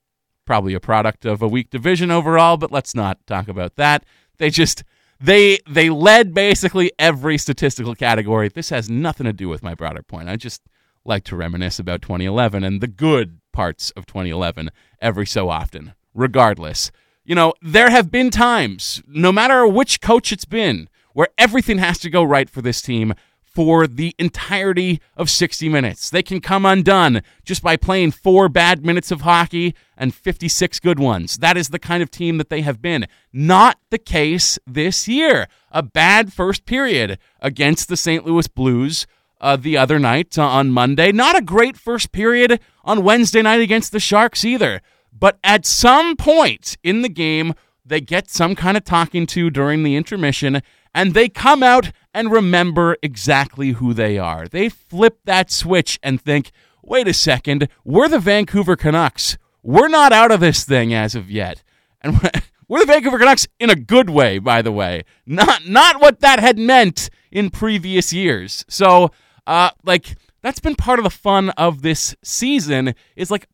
probably 0.46 0.74
a 0.74 0.80
product 0.80 1.26
of 1.26 1.42
a 1.42 1.48
weak 1.48 1.70
division 1.70 2.12
overall, 2.12 2.58
but 2.58 2.72
let's 2.72 2.96
not 2.96 3.26
talk 3.28 3.48
about 3.48 3.76
that. 3.76 4.06
They 4.38 4.50
just 4.50 4.84
they 5.20 5.60
they 5.68 5.90
led 5.90 6.34
basically 6.34 6.92
every 7.00 7.38
statistical 7.38 7.96
category. 7.96 8.50
This 8.50 8.70
has 8.70 8.90
nothing 8.90 9.26
to 9.26 9.34
do 9.34 9.50
with 9.50 9.64
my 9.64 9.74
broader 9.74 10.04
point. 10.04 10.30
I 10.30 10.36
just 10.36 10.62
like 11.06 11.24
to 11.26 11.36
reminisce 11.36 11.80
about 11.80 12.02
2011 12.02 12.64
and 12.64 12.82
the 12.82 12.88
good 12.88 13.40
parts 13.54 13.92
of 13.92 14.06
2011 14.06 14.72
every 15.00 15.26
so 15.26 15.50
often. 15.50 15.94
Regardless, 16.14 16.92
you 17.24 17.36
know, 17.36 17.54
there 17.62 17.90
have 17.90 18.12
been 18.12 18.30
times, 18.30 19.02
no 19.08 19.32
matter 19.32 19.68
which 19.68 20.02
coach 20.02 20.32
it's 20.32 20.46
been, 20.46 20.90
where 21.14 21.28
everything 21.38 21.78
has 21.78 22.00
to 22.00 22.10
go 22.10 22.24
right 22.24 22.50
for 22.50 22.62
this 22.62 22.82
team 22.82 23.14
for 23.56 23.88
the 23.88 24.14
entirety 24.20 25.02
of 25.16 25.30
60 25.30 25.70
minutes. 25.70 26.10
They 26.10 26.22
can 26.22 26.42
come 26.42 26.66
undone 26.66 27.22
just 27.46 27.64
by 27.64 27.78
playing 27.78 28.12
four 28.12 28.50
bad 28.50 28.86
minutes 28.86 29.12
of 29.12 29.22
hockey 29.22 29.74
and 29.98 30.14
56 30.14 30.80
good 30.82 31.00
ones. 31.00 31.38
That 31.38 31.56
is 31.56 31.70
the 31.70 31.80
kind 31.80 32.04
of 32.04 32.12
team 32.12 32.38
that 32.38 32.50
they 32.50 32.62
have 32.62 32.82
been. 32.82 33.08
Not 33.32 33.80
the 33.92 33.98
case 33.98 34.60
this 34.68 35.08
year. 35.08 35.48
A 35.72 35.82
bad 35.82 36.34
first 36.34 36.66
period 36.66 37.18
against 37.40 37.88
the 37.88 37.98
St. 37.98 38.26
Louis 38.26 38.50
Blues 38.50 39.08
uh, 39.46 39.56
the 39.56 39.78
other 39.78 40.00
night 40.00 40.40
uh, 40.40 40.44
on 40.44 40.72
Monday. 40.72 41.12
Not 41.12 41.38
a 41.38 41.42
great 41.42 41.78
first 41.78 42.12
period 42.12 42.60
on 42.84 43.04
Wednesday 43.04 43.44
night 43.44 43.62
against 43.62 43.92
the 43.92 44.00
Sharks 44.00 44.44
either. 44.44 44.82
But 45.14 45.38
at 45.44 45.68
some 45.68 46.18
point 46.18 46.78
in 46.84 47.04
the 47.04 47.10
game, 47.10 47.54
they 47.86 48.02
get 48.02 48.32
some 48.32 48.56
kind 48.56 48.76
of 48.76 48.84
talking 48.84 49.28
to 49.28 49.52
during 49.52 49.84
the 49.84 49.96
intermission 49.96 50.64
and 50.96 51.14
they 51.14 51.30
come 51.30 51.62
out 51.62 51.92
and 52.12 52.32
remember 52.32 52.98
exactly 53.04 53.74
who 53.74 53.94
they 53.94 54.18
are. 54.18 54.48
They 54.48 54.68
flip 54.68 55.20
that 55.26 55.52
switch 55.52 56.00
and 56.02 56.20
think, 56.20 56.52
wait 56.82 57.08
a 57.08 57.14
second, 57.14 57.70
we're 57.84 58.08
the 58.08 58.18
Vancouver 58.18 58.76
Canucks. 58.76 59.38
We're 59.62 59.90
not 59.90 60.12
out 60.12 60.32
of 60.32 60.40
this 60.40 60.64
thing 60.64 60.92
as 60.92 61.14
of 61.14 61.30
yet. 61.30 61.62
And 62.02 62.20
we're 62.68 62.80
the 62.80 62.88
Vancouver 62.88 63.20
Canucks 63.20 63.48
in 63.60 63.70
a 63.70 63.76
good 63.76 64.10
way, 64.10 64.40
by 64.40 64.64
the 64.64 64.72
way. 64.72 65.04
Not 65.28 65.68
not 65.68 66.02
what 66.02 66.22
that 66.22 66.40
had 66.40 66.58
meant 66.58 67.12
in 67.32 67.52
previous 67.52 68.12
years. 68.12 68.66
So, 68.68 69.12
uh, 69.48 69.72
like 69.84 70.16
that's 70.42 70.60
been 70.60 70.76
part 70.76 71.00
of 71.00 71.04
the 71.04 71.10
fun 71.10 71.50
of 71.52 71.82
this 71.82 72.16
season. 72.24 72.96
Is 73.16 73.32
like, 73.32 73.48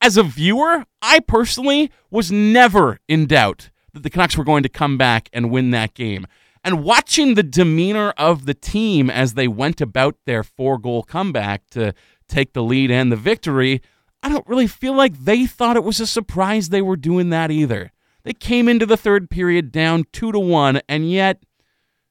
as 0.00 0.16
a 0.16 0.22
viewer, 0.22 0.84
I 1.02 1.20
personally 1.20 1.90
was 2.10 2.30
never 2.32 3.00
in 3.08 3.26
doubt 3.26 3.70
that 3.92 4.02
the 4.02 4.10
Canucks 4.10 4.36
were 4.36 4.44
going 4.44 4.62
to 4.62 4.68
come 4.68 4.96
back 4.96 5.28
and 5.32 5.50
win 5.50 5.70
that 5.72 5.94
game. 5.94 6.26
And 6.64 6.84
watching 6.84 7.34
the 7.34 7.42
demeanor 7.42 8.10
of 8.16 8.44
the 8.44 8.54
team 8.54 9.08
as 9.10 9.34
they 9.34 9.48
went 9.48 9.80
about 9.80 10.16
their 10.26 10.42
four 10.42 10.78
goal 10.78 11.02
comeback 11.02 11.68
to 11.70 11.94
take 12.28 12.52
the 12.52 12.62
lead 12.62 12.90
and 12.90 13.10
the 13.10 13.16
victory, 13.16 13.80
I 14.22 14.28
don't 14.28 14.46
really 14.46 14.66
feel 14.66 14.94
like 14.94 15.16
they 15.16 15.46
thought 15.46 15.76
it 15.76 15.84
was 15.84 16.00
a 16.00 16.06
surprise 16.06 16.68
they 16.68 16.82
were 16.82 16.96
doing 16.96 17.30
that 17.30 17.50
either. 17.50 17.92
They 18.24 18.32
came 18.32 18.68
into 18.68 18.84
the 18.84 18.96
third 18.96 19.30
period 19.30 19.72
down 19.72 20.04
two 20.12 20.32
to 20.32 20.38
one, 20.38 20.80
and 20.88 21.10
yet, 21.10 21.42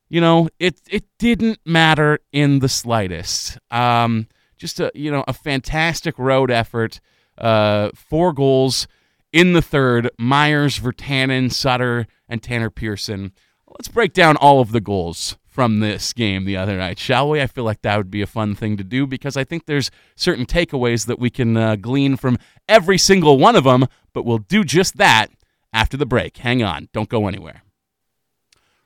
you 0.09 0.21
know, 0.21 0.49
it 0.59 0.81
it 0.89 1.05
didn't 1.19 1.59
matter 1.65 2.19
in 2.31 2.59
the 2.59 2.69
slightest. 2.69 3.57
Um, 3.71 4.27
just 4.57 4.79
a 4.79 4.91
you 4.93 5.11
know 5.11 5.23
a 5.27 5.33
fantastic 5.33 6.17
road 6.17 6.51
effort. 6.51 6.99
Uh, 7.37 7.89
four 7.93 8.33
goals 8.33 8.87
in 9.31 9.53
the 9.53 9.61
third. 9.61 10.09
Myers, 10.17 10.79
Virtanen, 10.79 11.51
Sutter, 11.51 12.07
and 12.27 12.41
Tanner 12.41 12.69
Pearson. 12.69 13.31
Let's 13.67 13.89
break 13.89 14.13
down 14.13 14.37
all 14.37 14.59
of 14.59 14.71
the 14.71 14.81
goals 14.81 15.37
from 15.45 15.79
this 15.79 16.13
game 16.13 16.45
the 16.45 16.55
other 16.55 16.77
night, 16.77 16.99
shall 16.99 17.29
we? 17.29 17.41
I 17.41 17.47
feel 17.47 17.63
like 17.63 17.81
that 17.81 17.97
would 17.97 18.11
be 18.11 18.21
a 18.21 18.27
fun 18.27 18.55
thing 18.55 18.77
to 18.77 18.83
do 18.83 19.07
because 19.07 19.35
I 19.35 19.43
think 19.43 19.65
there's 19.65 19.89
certain 20.15 20.45
takeaways 20.45 21.07
that 21.07 21.19
we 21.19 21.29
can 21.29 21.57
uh, 21.57 21.75
glean 21.75 22.15
from 22.15 22.37
every 22.69 22.97
single 22.97 23.39
one 23.39 23.55
of 23.55 23.63
them, 23.63 23.87
but 24.13 24.23
we'll 24.23 24.37
do 24.37 24.63
just 24.63 24.97
that 24.97 25.31
after 25.73 25.97
the 25.97 26.05
break. 26.05 26.37
Hang 26.37 26.61
on, 26.63 26.89
don't 26.93 27.09
go 27.09 27.27
anywhere. 27.27 27.63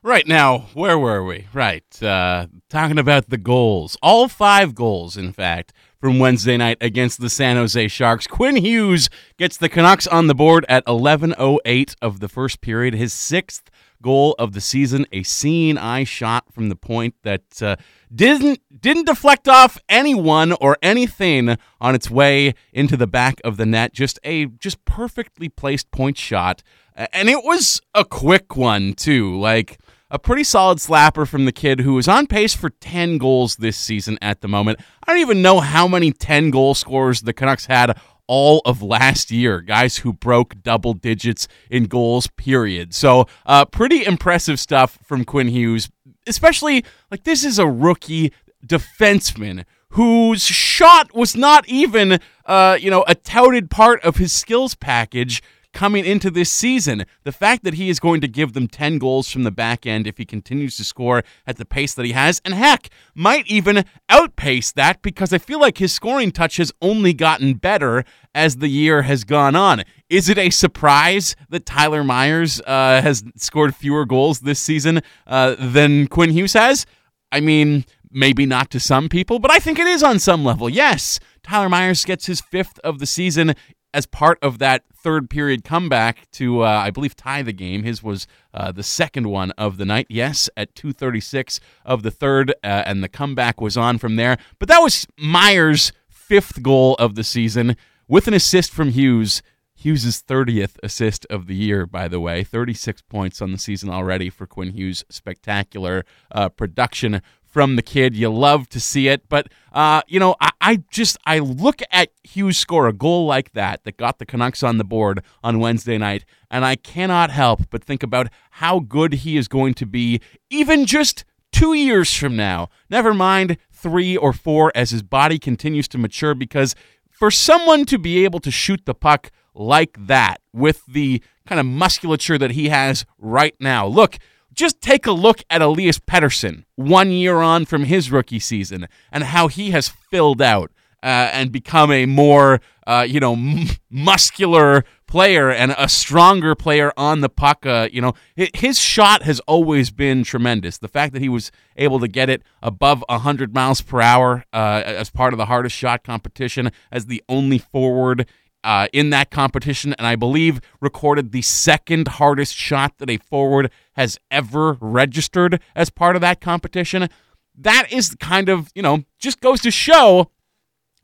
Right 0.04 0.26
now, 0.26 0.66
where 0.74 0.98
were 0.98 1.22
we? 1.22 1.46
Right, 1.52 2.02
uh, 2.02 2.48
talking 2.68 2.98
about 2.98 3.28
the 3.28 3.36
goals. 3.36 3.96
All 4.02 4.26
five 4.26 4.74
goals, 4.74 5.16
in 5.16 5.32
fact, 5.32 5.72
from 6.00 6.18
Wednesday 6.18 6.56
night 6.56 6.78
against 6.80 7.20
the 7.20 7.30
San 7.30 7.54
Jose 7.54 7.86
Sharks. 7.86 8.26
Quinn 8.26 8.56
Hughes 8.56 9.08
gets 9.38 9.56
the 9.56 9.68
Canucks 9.68 10.08
on 10.08 10.26
the 10.26 10.34
board 10.34 10.66
at 10.68 10.84
11:08 10.86 11.94
of 12.02 12.18
the 12.18 12.28
first 12.28 12.60
period, 12.60 12.94
his 12.94 13.12
sixth 13.12 13.70
goal 14.02 14.34
of 14.40 14.54
the 14.54 14.60
season, 14.60 15.06
a 15.12 15.22
seeing 15.22 15.78
eye 15.78 16.02
shot 16.02 16.52
from 16.52 16.68
the 16.68 16.74
point 16.74 17.14
that 17.22 17.62
uh, 17.62 17.76
didn't 18.12 18.58
didn't 18.80 19.06
deflect 19.06 19.46
off 19.46 19.78
anyone 19.88 20.50
or 20.54 20.76
anything 20.82 21.56
on 21.80 21.94
its 21.94 22.10
way 22.10 22.54
into 22.72 22.96
the 22.96 23.06
back 23.06 23.40
of 23.44 23.56
the 23.56 23.66
net. 23.66 23.92
Just 23.92 24.18
a 24.24 24.46
just 24.46 24.84
perfectly 24.84 25.48
placed 25.48 25.92
point 25.92 26.18
shot, 26.18 26.64
and 26.96 27.28
it 27.28 27.44
was 27.44 27.80
a 27.94 28.04
quick 28.04 28.56
one 28.56 28.94
too. 28.94 29.38
Like 29.38 29.78
a 30.12 30.18
pretty 30.18 30.44
solid 30.44 30.76
slapper 30.76 31.26
from 31.26 31.46
the 31.46 31.52
kid 31.52 31.80
who 31.80 31.96
is 31.96 32.06
on 32.06 32.26
pace 32.26 32.54
for 32.54 32.68
10 32.68 33.16
goals 33.16 33.56
this 33.56 33.78
season 33.78 34.18
at 34.20 34.42
the 34.42 34.46
moment. 34.46 34.78
I 35.04 35.10
don't 35.10 35.22
even 35.22 35.40
know 35.40 35.60
how 35.60 35.88
many 35.88 36.12
10 36.12 36.50
goal 36.50 36.74
scorers 36.74 37.22
the 37.22 37.32
Canucks 37.32 37.64
had 37.64 37.98
all 38.26 38.60
of 38.66 38.82
last 38.82 39.30
year, 39.30 39.62
guys 39.62 39.98
who 39.98 40.12
broke 40.12 40.62
double 40.62 40.92
digits 40.92 41.48
in 41.70 41.86
goals, 41.86 42.28
period. 42.36 42.94
So, 42.94 43.26
uh, 43.46 43.64
pretty 43.64 44.04
impressive 44.04 44.60
stuff 44.60 44.98
from 45.02 45.24
Quinn 45.24 45.48
Hughes, 45.48 45.90
especially 46.26 46.84
like 47.10 47.24
this 47.24 47.42
is 47.42 47.58
a 47.58 47.66
rookie 47.66 48.32
defenseman 48.64 49.64
whose 49.88 50.42
shot 50.42 51.14
was 51.14 51.34
not 51.34 51.66
even, 51.68 52.20
uh, 52.44 52.78
you 52.78 52.90
know, 52.90 53.04
a 53.08 53.14
touted 53.14 53.70
part 53.70 54.02
of 54.02 54.16
his 54.16 54.32
skills 54.32 54.74
package 54.74 55.42
coming 55.72 56.04
into 56.04 56.30
this 56.30 56.50
season. 56.50 57.04
The 57.24 57.32
fact 57.32 57.64
that 57.64 57.74
he 57.74 57.88
is 57.88 58.00
going 58.00 58.20
to 58.20 58.28
give 58.28 58.52
them 58.52 58.68
10 58.68 58.98
goals 58.98 59.30
from 59.30 59.42
the 59.42 59.50
back 59.50 59.86
end 59.86 60.06
if 60.06 60.18
he 60.18 60.24
continues 60.24 60.76
to 60.76 60.84
score 60.84 61.22
at 61.46 61.56
the 61.56 61.64
pace 61.64 61.94
that 61.94 62.04
he 62.04 62.12
has, 62.12 62.40
and 62.44 62.54
heck, 62.54 62.88
might 63.14 63.46
even 63.46 63.84
outpace 64.08 64.72
that 64.72 65.02
because 65.02 65.32
I 65.32 65.38
feel 65.38 65.60
like 65.60 65.78
his 65.78 65.92
scoring 65.92 66.32
touch 66.32 66.56
has 66.58 66.72
only 66.80 67.12
gotten 67.12 67.54
better 67.54 68.04
as 68.34 68.56
the 68.56 68.68
year 68.68 69.02
has 69.02 69.24
gone 69.24 69.56
on. 69.56 69.82
Is 70.08 70.28
it 70.28 70.38
a 70.38 70.50
surprise 70.50 71.36
that 71.48 71.66
Tyler 71.66 72.04
Myers 72.04 72.60
uh, 72.66 73.00
has 73.02 73.24
scored 73.36 73.74
fewer 73.74 74.04
goals 74.04 74.40
this 74.40 74.60
season 74.60 75.00
uh, 75.26 75.56
than 75.58 76.06
Quinn 76.06 76.30
Hughes 76.30 76.52
has? 76.52 76.86
I 77.30 77.40
mean, 77.40 77.84
maybe 78.10 78.44
not 78.44 78.70
to 78.70 78.80
some 78.80 79.08
people, 79.08 79.38
but 79.38 79.50
I 79.50 79.58
think 79.58 79.78
it 79.78 79.86
is 79.86 80.02
on 80.02 80.18
some 80.18 80.44
level. 80.44 80.68
Yes, 80.68 81.18
Tyler 81.42 81.68
Myers 81.68 82.04
gets 82.04 82.26
his 82.26 82.40
fifth 82.40 82.78
of 82.80 82.98
the 82.98 83.06
season 83.06 83.54
as 83.94 84.06
part 84.06 84.38
of 84.42 84.58
that 84.58 84.84
third 84.94 85.28
period 85.28 85.64
comeback 85.64 86.30
to, 86.32 86.62
uh, 86.62 86.66
I 86.66 86.90
believe, 86.90 87.16
tie 87.16 87.42
the 87.42 87.52
game. 87.52 87.82
His 87.82 88.02
was 88.02 88.26
uh, 88.54 88.72
the 88.72 88.82
second 88.82 89.28
one 89.28 89.50
of 89.52 89.76
the 89.76 89.84
night. 89.84 90.06
Yes, 90.08 90.48
at 90.56 90.74
2:36 90.74 91.60
of 91.84 92.02
the 92.02 92.10
third, 92.10 92.50
uh, 92.62 92.82
and 92.86 93.02
the 93.02 93.08
comeback 93.08 93.60
was 93.60 93.76
on 93.76 93.98
from 93.98 94.16
there. 94.16 94.38
But 94.58 94.68
that 94.68 94.80
was 94.80 95.06
Myers' 95.18 95.92
fifth 96.08 96.62
goal 96.62 96.94
of 96.94 97.14
the 97.14 97.24
season 97.24 97.76
with 98.08 98.28
an 98.28 98.34
assist 98.34 98.72
from 98.72 98.90
Hughes. 98.90 99.42
Hughes' 99.74 100.22
30th 100.22 100.76
assist 100.84 101.26
of 101.28 101.48
the 101.48 101.56
year, 101.56 101.86
by 101.86 102.06
the 102.06 102.20
way. 102.20 102.44
36 102.44 103.02
points 103.02 103.42
on 103.42 103.50
the 103.50 103.58
season 103.58 103.90
already 103.90 104.30
for 104.30 104.46
Quinn 104.46 104.70
Hughes. 104.70 105.04
Spectacular 105.08 106.04
uh, 106.30 106.48
production 106.50 107.20
from 107.52 107.76
the 107.76 107.82
kid. 107.82 108.16
You 108.16 108.30
love 108.32 108.68
to 108.70 108.80
see 108.80 109.08
it. 109.08 109.28
But, 109.28 109.48
uh, 109.72 110.00
you 110.08 110.18
know, 110.18 110.34
I, 110.40 110.50
I, 110.60 110.76
just, 110.90 111.18
I 111.26 111.38
look 111.38 111.82
at 111.90 112.08
Hughes 112.24 112.56
score 112.56 112.88
a 112.88 112.92
goal 112.94 113.26
like 113.26 113.52
that 113.52 113.84
that 113.84 113.98
got 113.98 114.18
the 114.18 114.26
Canucks 114.26 114.62
on 114.62 114.78
the 114.78 114.84
board 114.84 115.22
on 115.44 115.60
Wednesday 115.60 115.98
night, 115.98 116.24
and 116.50 116.64
I 116.64 116.76
cannot 116.76 117.30
help 117.30 117.68
but 117.70 117.84
think 117.84 118.02
about 118.02 118.28
how 118.52 118.80
good 118.80 119.12
he 119.12 119.36
is 119.36 119.48
going 119.48 119.74
to 119.74 119.86
be 119.86 120.20
even 120.48 120.86
just 120.86 121.24
two 121.52 121.74
years 121.74 122.12
from 122.14 122.36
now. 122.36 122.70
Never 122.88 123.12
mind 123.12 123.58
three 123.70 124.16
or 124.16 124.32
four 124.32 124.72
as 124.74 124.90
his 124.90 125.02
body 125.02 125.38
continues 125.38 125.88
to 125.88 125.98
mature 125.98 126.34
because 126.34 126.74
for 127.10 127.30
someone 127.30 127.84
to 127.84 127.98
be 127.98 128.24
able 128.24 128.40
to 128.40 128.50
shoot 128.50 128.86
the 128.86 128.94
puck 128.94 129.30
like 129.54 130.06
that 130.06 130.40
with 130.54 130.86
the 130.86 131.22
kind 131.46 131.60
of 131.60 131.66
musculature 131.66 132.38
that 132.38 132.52
he 132.52 132.70
has 132.70 133.04
right 133.18 133.54
now. 133.60 133.86
Look, 133.86 134.18
just 134.52 134.80
take 134.80 135.06
a 135.06 135.12
look 135.12 135.42
at 135.50 135.62
Elias 135.62 135.98
Pettersson 135.98 136.64
one 136.76 137.10
year 137.10 137.38
on 137.38 137.64
from 137.64 137.84
his 137.84 138.10
rookie 138.10 138.38
season 138.38 138.88
and 139.10 139.24
how 139.24 139.48
he 139.48 139.70
has 139.70 139.88
filled 139.88 140.42
out 140.42 140.70
uh, 141.02 141.30
and 141.32 141.50
become 141.50 141.90
a 141.90 142.06
more, 142.06 142.60
uh, 142.86 143.04
you 143.08 143.18
know, 143.18 143.32
m- 143.32 143.66
muscular 143.90 144.84
player 145.06 145.50
and 145.50 145.74
a 145.76 145.88
stronger 145.88 146.54
player 146.54 146.92
on 146.96 147.20
the 147.20 147.28
puck. 147.28 147.66
Uh, 147.66 147.88
you 147.92 148.00
know, 148.00 148.14
his 148.36 148.78
shot 148.78 149.22
has 149.22 149.40
always 149.40 149.90
been 149.90 150.24
tremendous. 150.24 150.78
The 150.78 150.88
fact 150.88 151.12
that 151.12 151.20
he 151.20 151.28
was 151.28 151.50
able 151.76 151.98
to 152.00 152.08
get 152.08 152.30
it 152.30 152.42
above 152.62 153.04
100 153.08 153.52
miles 153.52 153.80
per 153.80 154.00
hour 154.00 154.44
uh, 154.52 154.82
as 154.84 155.10
part 155.10 155.34
of 155.34 155.38
the 155.38 155.46
hardest 155.46 155.76
shot 155.76 156.04
competition 156.04 156.70
as 156.90 157.06
the 157.06 157.22
only 157.28 157.58
forward 157.58 158.28
uh, 158.64 158.88
in 158.92 159.10
that 159.10 159.30
competition, 159.30 159.94
and 159.98 160.06
I 160.06 160.16
believe 160.16 160.60
recorded 160.80 161.32
the 161.32 161.42
second 161.42 162.08
hardest 162.08 162.54
shot 162.54 162.98
that 162.98 163.10
a 163.10 163.18
forward 163.18 163.70
has 163.94 164.18
ever 164.30 164.78
registered 164.80 165.60
as 165.74 165.90
part 165.90 166.16
of 166.16 166.22
that 166.22 166.40
competition. 166.40 167.08
That 167.56 167.92
is 167.92 168.14
kind 168.20 168.48
of, 168.48 168.70
you 168.74 168.82
know, 168.82 169.04
just 169.18 169.40
goes 169.40 169.60
to 169.62 169.70
show 169.70 170.30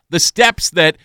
the 0.09 0.21
steps 0.21 0.71
that 0.71 0.97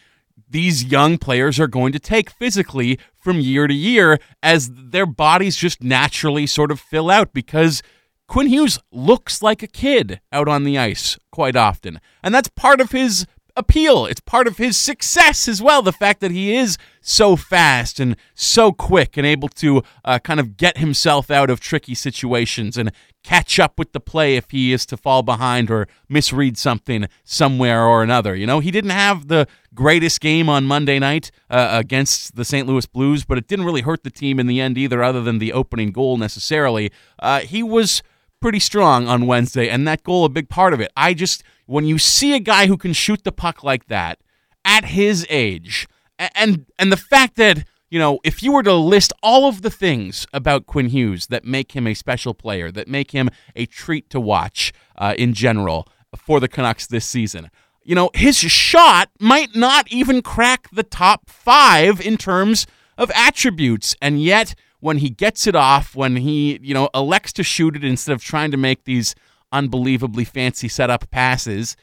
these 0.47 0.83
young 0.85 1.17
players 1.17 1.59
are 1.59 1.67
going 1.67 1.91
to 1.93 1.99
take 1.99 2.29
physically 2.29 2.99
from 3.15 3.39
year 3.39 3.67
to 3.67 3.73
year 3.73 4.19
as 4.41 4.69
their 4.71 5.05
bodies 5.05 5.55
just 5.55 5.83
naturally 5.83 6.45
sort 6.45 6.71
of 6.71 6.79
fill 6.79 7.09
out 7.09 7.33
because 7.33 7.81
Quinn 8.27 8.47
Hughes 8.47 8.79
looks 8.91 9.41
like 9.41 9.63
a 9.63 9.67
kid 9.67 10.21
out 10.31 10.47
on 10.47 10.63
the 10.63 10.77
ice 10.77 11.17
quite 11.31 11.55
often. 11.55 11.99
And 12.23 12.33
that's 12.33 12.49
part 12.49 12.79
of 12.79 12.91
his 12.91 13.25
appeal. 13.55 14.05
It's 14.05 14.21
part 14.21 14.47
of 14.47 14.57
his 14.57 14.77
success 14.77 15.47
as 15.47 15.61
well. 15.61 15.81
The 15.81 15.91
fact 15.91 16.21
that 16.21 16.31
he 16.31 16.55
is 16.55 16.77
so 17.01 17.35
fast 17.35 17.99
and 17.99 18.15
so 18.33 18.71
quick 18.71 19.17
and 19.17 19.27
able 19.27 19.49
to 19.49 19.83
uh, 20.05 20.19
kind 20.19 20.39
of 20.39 20.57
get 20.57 20.77
himself 20.77 21.29
out 21.29 21.49
of 21.49 21.59
tricky 21.59 21.93
situations 21.93 22.77
and 22.77 22.91
catch 23.23 23.59
up 23.59 23.77
with 23.77 23.93
the 23.93 23.99
play 23.99 24.35
if 24.35 24.51
he 24.51 24.73
is 24.73 24.85
to 24.85 24.97
fall 24.97 25.23
behind 25.23 25.69
or 25.71 25.87
misread 26.09 26.57
something 26.57 27.07
somewhere 27.23 27.83
or 27.85 28.03
another. 28.03 28.35
You 28.35 28.45
know, 28.45 28.59
he 28.59 28.71
didn't 28.71 28.91
have 28.91 29.27
the 29.27 29.47
greatest 29.73 30.19
game 30.19 30.49
on 30.49 30.65
Monday 30.65 30.99
night 30.99 31.31
uh, 31.49 31.69
against 31.71 32.35
the 32.35 32.45
St. 32.45 32.67
Louis 32.67 32.85
Blues, 32.85 33.23
but 33.23 33.37
it 33.37 33.47
didn't 33.47 33.65
really 33.65 33.81
hurt 33.81 34.03
the 34.03 34.09
team 34.09 34.39
in 34.39 34.47
the 34.47 34.59
end 34.59 34.77
either, 34.77 35.03
other 35.03 35.21
than 35.21 35.39
the 35.39 35.53
opening 35.53 35.91
goal 35.91 36.17
necessarily. 36.17 36.91
Uh, 37.19 37.39
he 37.41 37.63
was 37.63 38.03
pretty 38.43 38.59
strong 38.59 39.07
on 39.07 39.25
Wednesday, 39.25 39.69
and 39.69 39.87
that 39.87 40.03
goal 40.03 40.25
a 40.25 40.29
big 40.29 40.49
part 40.49 40.73
of 40.73 40.81
it. 40.81 40.91
I 40.97 41.13
just 41.13 41.43
when 41.65 41.85
you 41.85 41.97
see 41.97 42.35
a 42.35 42.39
guy 42.39 42.67
who 42.67 42.75
can 42.75 42.91
shoot 42.91 43.23
the 43.23 43.31
puck 43.31 43.63
like 43.63 43.87
that 43.87 44.19
at 44.65 44.83
his 44.83 45.25
age, 45.29 45.87
and 46.19 46.65
and 46.77 46.91
the 46.91 46.97
fact 46.97 47.37
that 47.37 47.65
you 47.89 47.97
know 47.97 48.19
if 48.25 48.43
you 48.43 48.51
were 48.51 48.63
to 48.63 48.73
list 48.73 49.13
all 49.23 49.47
of 49.47 49.61
the 49.61 49.69
things 49.69 50.27
about 50.33 50.65
Quinn 50.65 50.89
Hughes 50.89 51.27
that 51.27 51.45
make 51.45 51.71
him 51.71 51.87
a 51.87 51.93
special 51.93 52.33
player, 52.33 52.69
that 52.69 52.89
make 52.89 53.11
him 53.11 53.29
a 53.55 53.65
treat 53.65 54.09
to 54.09 54.19
watch 54.19 54.73
uh, 54.97 55.15
in 55.17 55.33
general 55.33 55.87
for 56.17 56.41
the 56.41 56.49
Canucks 56.49 56.85
this 56.85 57.05
season. 57.05 57.49
You 57.81 57.95
know, 57.95 58.09
his 58.13 58.35
shot 58.35 59.09
might 59.21 59.55
not 59.55 59.89
even 59.89 60.21
crack 60.21 60.67
the 60.69 60.83
top 60.83 61.29
five 61.29 62.05
in 62.05 62.17
terms 62.17 62.67
of 62.97 63.09
attributes, 63.15 63.95
and 64.01 64.21
yet 64.21 64.53
when 64.83 64.97
he 64.97 65.09
gets 65.09 65.47
it 65.47 65.55
off, 65.55 65.95
when 65.95 66.17
he, 66.17 66.59
you 66.61 66.73
know, 66.73 66.89
elects 66.93 67.31
to 67.31 67.41
shoot 67.41 67.73
it 67.73 67.85
instead 67.85 68.11
of 68.11 68.21
trying 68.21 68.51
to 68.51 68.57
make 68.57 68.83
these 68.83 69.15
unbelievably 69.53 70.25
fancy 70.25 70.67
setup 70.67 71.09
passes, 71.09 71.77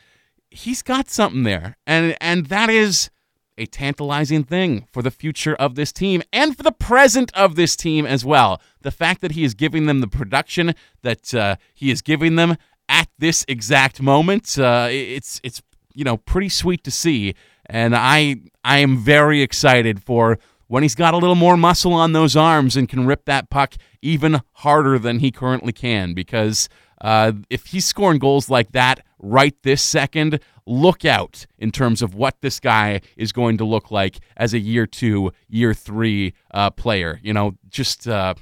he's 0.50 0.82
got 0.82 1.08
something 1.08 1.44
there. 1.44 1.78
And 1.86 2.14
and 2.20 2.46
that 2.46 2.68
is 2.68 3.08
a 3.56 3.64
tantalizing 3.64 4.44
thing 4.44 4.86
for 4.92 5.00
the 5.00 5.10
future 5.10 5.54
of 5.54 5.76
this 5.76 5.92
team 5.92 6.22
and 6.30 6.54
for 6.54 6.62
the 6.62 6.72
present 6.72 7.32
of 7.34 7.56
this 7.56 7.74
team 7.74 8.04
as 8.04 8.22
well. 8.22 8.60
The 8.82 8.90
fact 8.90 9.22
that 9.22 9.32
he 9.32 9.44
is 9.44 9.54
giving 9.54 9.86
them 9.86 10.00
the 10.00 10.08
production 10.08 10.74
that 11.00 11.32
uh, 11.32 11.56
he 11.72 11.90
is 11.90 12.02
giving 12.02 12.36
them 12.36 12.58
at 12.86 13.08
this 13.18 13.46
exact 13.48 14.02
moment, 14.02 14.58
uh, 14.58 14.88
it's 14.90 15.40
it's 15.42 15.62
you 15.94 16.04
know 16.04 16.18
pretty 16.18 16.50
sweet 16.50 16.84
to 16.84 16.90
see, 16.90 17.34
and 17.64 17.96
I 17.96 18.36
I 18.62 18.80
am 18.80 18.98
very 18.98 19.40
excited 19.40 20.02
for 20.02 20.38
when 20.70 20.84
he's 20.84 20.94
got 20.94 21.14
a 21.14 21.16
little 21.16 21.34
more 21.34 21.56
muscle 21.56 21.92
on 21.92 22.12
those 22.12 22.36
arms 22.36 22.76
and 22.76 22.88
can 22.88 23.04
rip 23.04 23.24
that 23.24 23.50
puck 23.50 23.74
even 24.02 24.40
harder 24.52 25.00
than 25.00 25.18
he 25.18 25.32
currently 25.32 25.72
can 25.72 26.14
because 26.14 26.68
uh, 27.00 27.32
if 27.50 27.66
he's 27.66 27.84
scoring 27.84 28.20
goals 28.20 28.48
like 28.48 28.70
that 28.70 29.04
right 29.18 29.56
this 29.64 29.82
second, 29.82 30.38
look 30.66 31.04
out 31.04 31.44
in 31.58 31.72
terms 31.72 32.02
of 32.02 32.14
what 32.14 32.40
this 32.40 32.60
guy 32.60 33.00
is 33.16 33.32
going 33.32 33.58
to 33.58 33.64
look 33.64 33.90
like 33.90 34.20
as 34.36 34.54
a 34.54 34.60
year 34.60 34.86
two, 34.86 35.32
year 35.48 35.74
three 35.74 36.34
uh, 36.54 36.70
player. 36.70 37.18
You 37.20 37.32
know, 37.32 37.56
just 37.68 38.06
uh, 38.06 38.34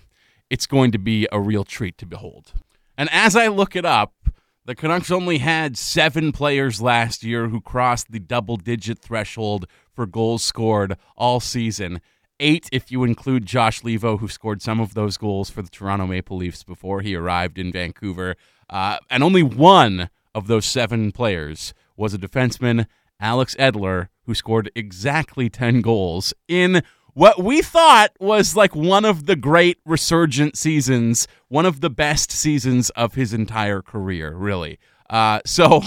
it's 0.50 0.66
going 0.66 0.92
to 0.92 0.98
be 0.98 1.26
a 1.32 1.40
real 1.40 1.64
treat 1.64 1.96
to 1.96 2.04
behold. 2.04 2.52
And 2.98 3.08
as 3.10 3.36
I 3.36 3.46
look 3.46 3.74
it 3.74 3.86
up, 3.86 4.12
the 4.66 4.74
Canucks 4.74 5.10
only 5.10 5.38
had 5.38 5.78
seven 5.78 6.30
players 6.32 6.82
last 6.82 7.24
year 7.24 7.48
who 7.48 7.62
crossed 7.62 8.12
the 8.12 8.20
double 8.20 8.58
digit 8.58 8.98
threshold 8.98 9.66
for 9.94 10.04
goals 10.04 10.44
scored 10.44 10.98
all 11.16 11.40
season 11.40 12.02
eight 12.40 12.68
if 12.72 12.90
you 12.90 13.04
include 13.04 13.46
Josh 13.46 13.82
Leivo, 13.82 14.18
who 14.18 14.28
scored 14.28 14.62
some 14.62 14.80
of 14.80 14.94
those 14.94 15.16
goals 15.16 15.50
for 15.50 15.62
the 15.62 15.70
Toronto 15.70 16.06
Maple 16.06 16.36
Leafs 16.36 16.62
before 16.62 17.00
he 17.00 17.14
arrived 17.14 17.58
in 17.58 17.72
Vancouver. 17.72 18.36
Uh, 18.70 18.98
and 19.10 19.22
only 19.22 19.42
one 19.42 20.10
of 20.34 20.46
those 20.46 20.66
seven 20.66 21.12
players 21.12 21.74
was 21.96 22.14
a 22.14 22.18
defenseman, 22.18 22.86
Alex 23.20 23.54
Edler, 23.58 24.08
who 24.24 24.34
scored 24.34 24.70
exactly 24.74 25.48
10 25.48 25.80
goals 25.80 26.34
in 26.46 26.82
what 27.14 27.42
we 27.42 27.62
thought 27.62 28.12
was 28.20 28.54
like 28.54 28.76
one 28.76 29.04
of 29.04 29.26
the 29.26 29.34
great 29.34 29.78
resurgent 29.84 30.56
seasons, 30.56 31.26
one 31.48 31.66
of 31.66 31.80
the 31.80 31.90
best 31.90 32.30
seasons 32.30 32.90
of 32.90 33.14
his 33.14 33.34
entire 33.34 33.82
career, 33.82 34.36
really. 34.36 34.78
Uh, 35.10 35.40
so 35.44 35.82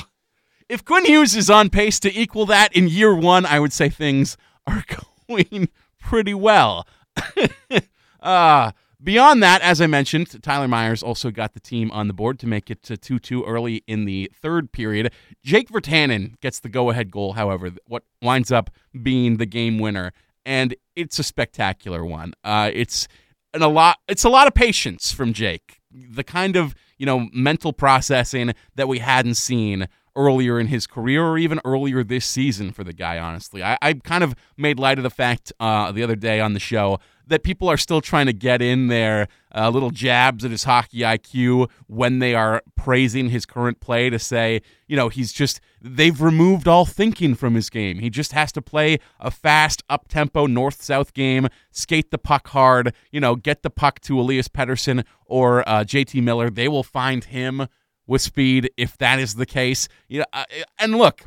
if 0.68 0.84
Quinn 0.84 1.06
Hughes 1.06 1.36
is 1.36 1.50
on 1.50 1.70
pace 1.70 2.02
to 2.02 2.14
equal 2.14 2.46
that 2.48 2.76
in 2.76 2.90
year 2.90 3.16
one, 3.16 3.46
I 3.46 3.62
would 3.62 3.72
say 3.72 3.88
things 3.88 4.36
are 4.68 4.84
going 5.30 5.70
pretty 6.02 6.34
well. 6.34 6.88
uh, 8.22 8.72
beyond 9.02 9.44
that, 9.44 9.62
as 9.62 9.82
I 9.82 9.88
mentioned, 9.88 10.42
Tyler 10.44 10.68
Myers 10.68 11.04
also 11.04 11.32
got 11.32 11.54
the 11.54 11.60
team 11.60 11.92
on 11.92 12.08
the 12.08 12.14
board 12.14 12.40
to 12.40 12.48
make 12.48 12.70
it 12.70 12.84
to 12.84 12.98
2 12.98 13.20
2 13.20 13.46
early 13.46 13.84
in 13.88 14.06
the 14.06 14.32
third 14.42 14.72
period. 14.72 15.12
Jake 15.44 15.70
Virtanen 15.70 16.40
gets 16.42 16.60
the 16.60 16.70
go 16.70 16.90
ahead 16.90 17.12
goal, 17.12 17.34
however, 17.34 17.72
what 17.88 18.04
winds 18.22 18.52
up 18.52 18.70
being 19.02 19.38
the 19.38 19.46
game 19.46 19.80
winner. 19.80 20.12
And 20.46 20.76
it's 20.96 21.20
a 21.20 21.24
spectacular 21.24 22.04
one. 22.04 22.34
Uh, 22.44 22.72
it's 22.74 23.08
a 23.54 23.68
lot 23.68 23.98
it's 24.08 24.24
a 24.24 24.30
lot 24.30 24.48
of 24.48 24.54
patience 24.54 25.12
from 25.12 25.34
Jake. 25.34 25.80
The 25.92 26.24
kind 26.24 26.56
of, 26.56 26.74
you 26.98 27.06
know, 27.06 27.28
mental 27.34 27.74
processing 27.74 28.54
that 28.76 28.88
we 28.88 29.00
hadn't 29.00 29.36
seen 29.36 29.88
earlier 30.16 30.60
in 30.60 30.68
his 30.68 30.88
career 30.88 31.24
or 31.24 31.38
even 31.38 31.60
earlier 31.66 32.04
this 32.04 32.26
season 32.26 32.72
for 32.72 32.84
the 32.84 32.94
guy, 32.94 33.18
honestly. 33.18 33.64
I, 33.64 33.78
I 33.82 33.94
kind 33.94 34.24
of 34.24 34.36
made 34.58 34.80
light 34.80 34.98
of 34.98 35.04
the 35.04 35.10
fact 35.10 35.52
uh, 35.60 35.92
the 35.92 36.04
other 36.04 36.16
day 36.16 36.40
on 36.40 36.54
the 36.54 36.60
show 36.60 37.00
that 37.32 37.44
people 37.44 37.70
are 37.70 37.78
still 37.78 38.02
trying 38.02 38.26
to 38.26 38.34
get 38.34 38.62
in 38.62 38.88
there 38.88 39.28
uh, 39.56 39.70
little 39.70 39.90
jabs 39.90 40.44
at 40.44 40.52
his 40.52 40.66
hockey 40.66 41.00
IQ 41.00 41.70
when 41.88 42.20
they 42.20 42.36
are 42.36 42.62
praising 42.76 43.30
his 43.30 43.46
current 43.46 43.80
play 43.80 44.10
to 44.10 44.20
say, 44.20 44.62
you 44.88 44.96
know, 44.98 45.08
he's 45.08 45.32
just, 45.32 45.62
they've 45.82 46.22
removed 46.22 46.68
all 46.68 46.86
thinking 46.86 47.34
from 47.36 47.56
his 47.56 47.70
game. 47.70 48.00
He 48.00 48.10
just 48.10 48.34
has 48.34 48.52
to 48.54 48.62
play 48.62 49.00
a 49.20 49.32
fast, 49.32 49.82
up 49.90 50.08
tempo, 50.10 50.46
north 50.46 50.82
south 50.82 51.14
game, 51.14 51.48
skate 51.72 52.12
the 52.12 52.18
puck 52.18 52.50
hard, 52.50 52.94
you 53.12 53.20
know, 53.20 53.36
get 53.36 53.64
the 53.64 53.70
puck 53.70 54.02
to 54.02 54.20
Elias 54.20 54.50
Pettersson 54.50 55.06
or 55.26 55.68
uh, 55.68 55.84
JT 55.84 56.22
Miller. 56.22 56.50
They 56.50 56.68
will 56.68 56.84
find 56.84 57.24
him 57.24 57.68
with 58.08 58.22
speed 58.22 58.72
if 58.78 58.98
that 58.98 59.20
is 59.20 59.36
the 59.36 59.46
case. 59.46 59.88
You 60.08 60.20
know, 60.20 60.26
uh, 60.34 60.46
and 60.80 60.96
look, 60.96 61.24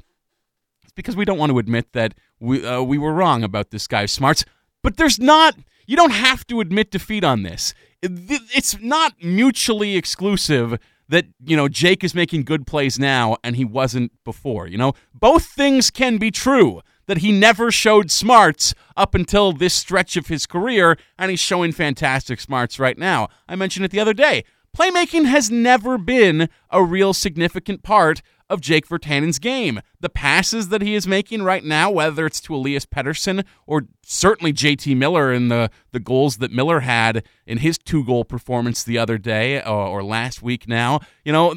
it's 0.83 0.93
because 0.93 1.17
we 1.17 1.25
don't 1.25 1.39
want 1.39 1.51
to 1.51 1.59
admit 1.59 1.93
that 1.93 2.15
we, 2.41 2.65
uh, 2.65 2.83
we 2.83 2.99
were 2.99 3.13
wrong 3.13 3.43
about 3.43 3.71
this 3.71 3.87
guy's 3.87 4.13
smarts, 4.13 4.45
but 4.83 4.97
there's 4.97 5.19
not. 5.19 5.57
You 5.87 5.97
don't 5.97 6.13
have 6.13 6.47
to 6.47 6.61
admit 6.61 6.91
defeat 6.91 7.25
on 7.25 7.43
this 7.43 7.75
it's 8.05 8.81
not 8.81 9.15
mutually 9.23 9.97
exclusive 9.97 10.79
that 11.09 11.27
you 11.45 11.57
know 11.57 11.69
Jake 11.69 12.03
is 12.03 12.15
making 12.15 12.45
good 12.45 12.67
plays 12.67 12.99
now 12.99 13.37
and 13.43 13.57
he 13.57 13.65
wasn't 13.65 14.13
before. 14.25 14.67
You 14.67 14.79
know, 14.79 14.95
both 15.13 15.47
things 15.47 15.91
can 15.91 16.19
be 16.19 16.31
true. 16.31 16.81
That 17.07 17.19
he 17.19 17.33
never 17.33 17.71
showed 17.71 18.11
smarts 18.11 18.75
up 18.97 19.15
until 19.15 19.53
this 19.53 19.75
stretch 19.75 20.17
of 20.17 20.29
his 20.29 20.47
career, 20.47 20.97
and 21.19 21.31
he's 21.31 21.39
showing 21.39 21.71
fantastic 21.71 22.41
smarts 22.41 22.79
right 22.79 22.97
now. 22.97 23.29
I 23.47 23.57
mentioned 23.57 23.85
it 23.85 23.91
the 23.91 24.01
other 24.01 24.15
day. 24.15 24.45
Playmaking 24.75 25.27
has 25.27 25.51
never 25.53 25.97
been 25.99 26.49
a 26.71 26.83
real 26.83 27.15
significant 27.15 27.85
part 27.85 28.23
of 28.51 28.61
Jake 28.61 28.89
Virtanen's 28.89 29.39
game. 29.39 29.81
The 30.01 30.09
passes 30.09 30.69
that 30.69 30.83
he 30.83 30.95
is 30.95 31.07
making 31.07 31.43
right 31.43 31.65
now, 31.65 31.91
whether 31.91 32.27
it's 32.27 32.41
to 32.43 32.55
Elias 32.55 32.85
Pettersson 32.85 33.45
or 33.67 33.87
certainly 34.03 34.53
JT 34.53 34.97
Miller 34.97 35.33
in 35.33 35.49
the, 35.49 35.71
the 35.93 36.01
goals 36.01 36.39
that 36.39 36.51
Miller 36.51 36.81
had 36.81 37.25
in 37.47 37.59
his 37.59 37.79
two 37.79 38.05
goal 38.05 38.25
performance 38.25 38.83
the 38.83 38.99
other 38.99 39.17
day 39.17 39.63
or, 39.63 39.87
uh, 39.87 39.89
or 39.89 40.03
last 40.03 40.43
week 40.43 40.69
now, 40.69 41.01
you 41.25 41.33
know, 41.33 41.55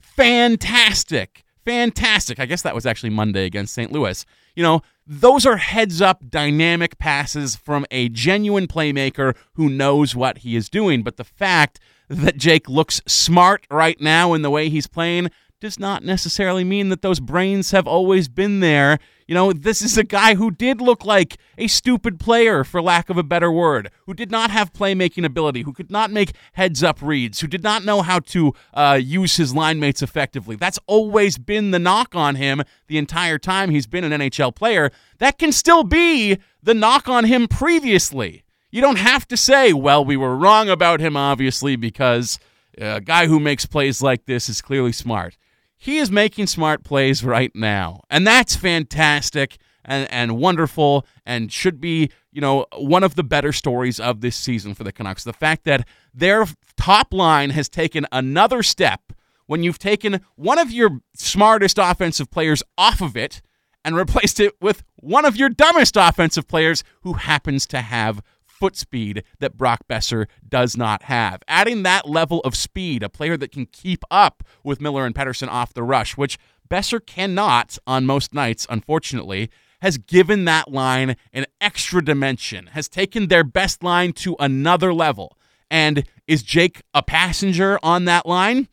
fantastic. 0.00 1.44
Fantastic. 1.64 2.38
I 2.38 2.46
guess 2.46 2.62
that 2.62 2.74
was 2.74 2.86
actually 2.86 3.10
Monday 3.10 3.44
against 3.44 3.74
St. 3.74 3.92
Louis. 3.92 4.24
You 4.54 4.62
know, 4.62 4.82
those 5.06 5.44
are 5.44 5.56
heads 5.56 6.00
up 6.00 6.30
dynamic 6.30 6.98
passes 6.98 7.56
from 7.56 7.86
a 7.90 8.08
genuine 8.08 8.66
playmaker 8.66 9.36
who 9.54 9.68
knows 9.68 10.14
what 10.14 10.38
he 10.38 10.56
is 10.56 10.68
doing. 10.68 11.02
But 11.02 11.16
the 11.16 11.24
fact 11.24 11.78
that 12.08 12.36
Jake 12.36 12.68
looks 12.68 13.00
smart 13.06 13.66
right 13.70 14.00
now 14.00 14.34
in 14.34 14.42
the 14.42 14.50
way 14.50 14.68
he's 14.68 14.86
playing, 14.86 15.30
does 15.60 15.78
not 15.78 16.04
necessarily 16.04 16.62
mean 16.62 16.88
that 16.88 17.02
those 17.02 17.18
brains 17.18 17.72
have 17.72 17.86
always 17.86 18.28
been 18.28 18.60
there. 18.60 18.98
You 19.26 19.34
know, 19.34 19.52
this 19.52 19.82
is 19.82 19.98
a 19.98 20.04
guy 20.04 20.36
who 20.36 20.50
did 20.50 20.80
look 20.80 21.04
like 21.04 21.36
a 21.58 21.66
stupid 21.66 22.20
player, 22.20 22.62
for 22.62 22.80
lack 22.80 23.10
of 23.10 23.18
a 23.18 23.22
better 23.22 23.50
word, 23.50 23.90
who 24.06 24.14
did 24.14 24.30
not 24.30 24.50
have 24.50 24.72
playmaking 24.72 25.24
ability, 25.24 25.62
who 25.62 25.72
could 25.72 25.90
not 25.90 26.10
make 26.10 26.32
heads 26.52 26.82
up 26.82 27.02
reads, 27.02 27.40
who 27.40 27.48
did 27.48 27.62
not 27.62 27.84
know 27.84 28.02
how 28.02 28.20
to 28.20 28.54
uh, 28.72 28.98
use 29.02 29.36
his 29.36 29.54
line 29.54 29.80
mates 29.80 30.00
effectively. 30.00 30.54
That's 30.54 30.78
always 30.86 31.38
been 31.38 31.72
the 31.72 31.78
knock 31.78 32.14
on 32.14 32.36
him 32.36 32.62
the 32.86 32.98
entire 32.98 33.38
time 33.38 33.70
he's 33.70 33.88
been 33.88 34.04
an 34.04 34.18
NHL 34.18 34.54
player. 34.54 34.92
That 35.18 35.38
can 35.38 35.52
still 35.52 35.82
be 35.82 36.38
the 36.62 36.74
knock 36.74 37.08
on 37.08 37.24
him 37.24 37.48
previously. 37.48 38.44
You 38.70 38.80
don't 38.80 38.98
have 38.98 39.26
to 39.28 39.36
say, 39.36 39.72
well, 39.72 40.04
we 40.04 40.16
were 40.16 40.36
wrong 40.36 40.68
about 40.68 41.00
him, 41.00 41.16
obviously, 41.16 41.76
because 41.76 42.38
a 42.76 43.00
guy 43.00 43.26
who 43.26 43.40
makes 43.40 43.66
plays 43.66 44.02
like 44.02 44.26
this 44.26 44.48
is 44.48 44.60
clearly 44.60 44.92
smart 44.92 45.36
he 45.78 45.98
is 45.98 46.10
making 46.10 46.48
smart 46.48 46.82
plays 46.82 47.24
right 47.24 47.52
now. 47.54 48.02
And 48.10 48.26
that's 48.26 48.56
fantastic 48.56 49.58
and, 49.84 50.10
and 50.12 50.36
wonderful 50.36 51.06
and 51.24 51.52
should 51.52 51.80
be, 51.80 52.10
you 52.32 52.40
know, 52.40 52.66
one 52.76 53.04
of 53.04 53.14
the 53.14 53.22
better 53.22 53.52
stories 53.52 54.00
of 54.00 54.20
this 54.20 54.36
season 54.36 54.74
for 54.74 54.82
the 54.82 54.92
Canucks. 54.92 55.22
The 55.22 55.32
fact 55.32 55.64
that 55.64 55.86
their 56.12 56.46
top 56.76 57.14
line 57.14 57.50
has 57.50 57.68
taken 57.68 58.06
another 58.10 58.64
step 58.64 59.12
when 59.46 59.62
you've 59.62 59.78
taken 59.78 60.20
one 60.34 60.58
of 60.58 60.72
your 60.72 61.00
smartest 61.14 61.78
offensive 61.78 62.30
players 62.30 62.62
off 62.76 63.00
of 63.00 63.16
it 63.16 63.40
and 63.84 63.94
replaced 63.94 64.40
it 64.40 64.54
with 64.60 64.82
one 64.96 65.24
of 65.24 65.36
your 65.36 65.48
dumbest 65.48 65.96
offensive 65.96 66.48
players 66.48 66.82
who 67.02 67.14
happens 67.14 67.66
to 67.68 67.80
have 67.80 68.20
foot 68.58 68.76
speed 68.76 69.22
that 69.38 69.56
Brock 69.56 69.80
Boeser 69.88 70.26
does 70.46 70.76
not 70.76 71.04
have. 71.04 71.42
Adding 71.48 71.82
that 71.82 72.08
level 72.08 72.40
of 72.40 72.56
speed, 72.56 73.02
a 73.02 73.08
player 73.08 73.36
that 73.36 73.52
can 73.52 73.66
keep 73.66 74.04
up 74.10 74.42
with 74.64 74.80
Miller 74.80 75.06
and 75.06 75.14
Pettersson 75.14 75.48
off 75.48 75.74
the 75.74 75.82
rush, 75.82 76.16
which 76.16 76.38
Besser 76.68 77.00
cannot 77.00 77.78
on 77.86 78.06
most 78.06 78.34
nights, 78.34 78.66
unfortunately, 78.68 79.50
has 79.80 79.96
given 79.96 80.44
that 80.44 80.70
line 80.70 81.16
an 81.32 81.46
extra 81.60 82.04
dimension, 82.04 82.66
has 82.68 82.88
taken 82.88 83.28
their 83.28 83.44
best 83.44 83.82
line 83.82 84.12
to 84.12 84.36
another 84.38 84.92
level. 84.92 85.36
And 85.70 86.04
is 86.26 86.42
Jake 86.42 86.82
a 86.92 87.02
passenger 87.02 87.78
on 87.82 88.04
that 88.06 88.26
line? 88.26 88.68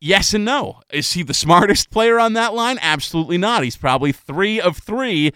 Yes 0.00 0.32
and 0.32 0.44
no. 0.44 0.80
Is 0.92 1.12
he 1.12 1.22
the 1.22 1.34
smartest 1.34 1.90
player 1.90 2.18
on 2.18 2.32
that 2.34 2.54
line? 2.54 2.78
Absolutely 2.80 3.38
not. 3.38 3.64
He's 3.64 3.76
probably 3.76 4.12
three 4.12 4.60
of 4.60 4.78
three 4.78 5.32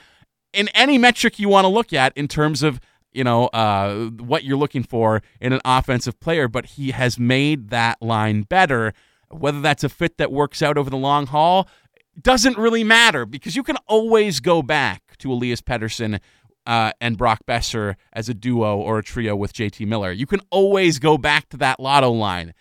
in 0.53 0.69
any 0.69 0.99
metric 0.99 1.39
you 1.39 1.49
want 1.49 1.65
to 1.65 1.69
look 1.69 1.93
at 1.93 2.17
in 2.17 2.29
terms 2.29 2.63
of 2.63 2.81
you 3.13 3.25
know, 3.25 3.47
uh, 3.49 4.07
what 4.07 4.45
you're 4.45 4.57
looking 4.57 4.83
for 4.83 5.23
in 5.41 5.53
an 5.53 5.61
offensive 5.65 6.19
player, 6.21 6.49
but 6.49 6.67
he 6.67 6.91
has 6.91 7.19
made 7.19 7.71
that 7.71 8.01
line 8.01 8.43
better. 8.43 8.93
Whether 9.31 9.61
that's 9.61 9.85
a 9.85 9.89
fit 9.89 10.19
that 10.19 10.31
works 10.31 10.63
out 10.63 10.77
over 10.77 10.91
the 10.91 10.97
long 10.97 11.27
haul 11.27 11.69
doesn't 12.21 12.59
really 12.59 12.85
matter 12.85 13.25
because 13.25 13.57
you 13.57 13.63
can 13.63 13.77
always 13.87 14.41
go 14.41 14.63
back 14.63 15.17
to 15.19 15.33
Elias 15.33 15.63
Pettersson 15.63 16.21
uh, 16.67 16.93
and 17.01 17.17
Brock 17.17 17.41
Boeser 17.47 17.97
as 18.13 18.29
a 18.29 18.35
duo 18.35 18.77
or 18.77 18.99
a 18.99 19.03
trio 19.03 19.35
with 19.35 19.53
JT 19.53 19.87
Miller. 19.87 20.13
You 20.13 20.27
can 20.27 20.41
always 20.51 20.99
go 20.99 21.17
back 21.19 21.49
to 21.51 21.57
that 21.59 21.81
lotto 21.81 22.11
line. 22.11 22.55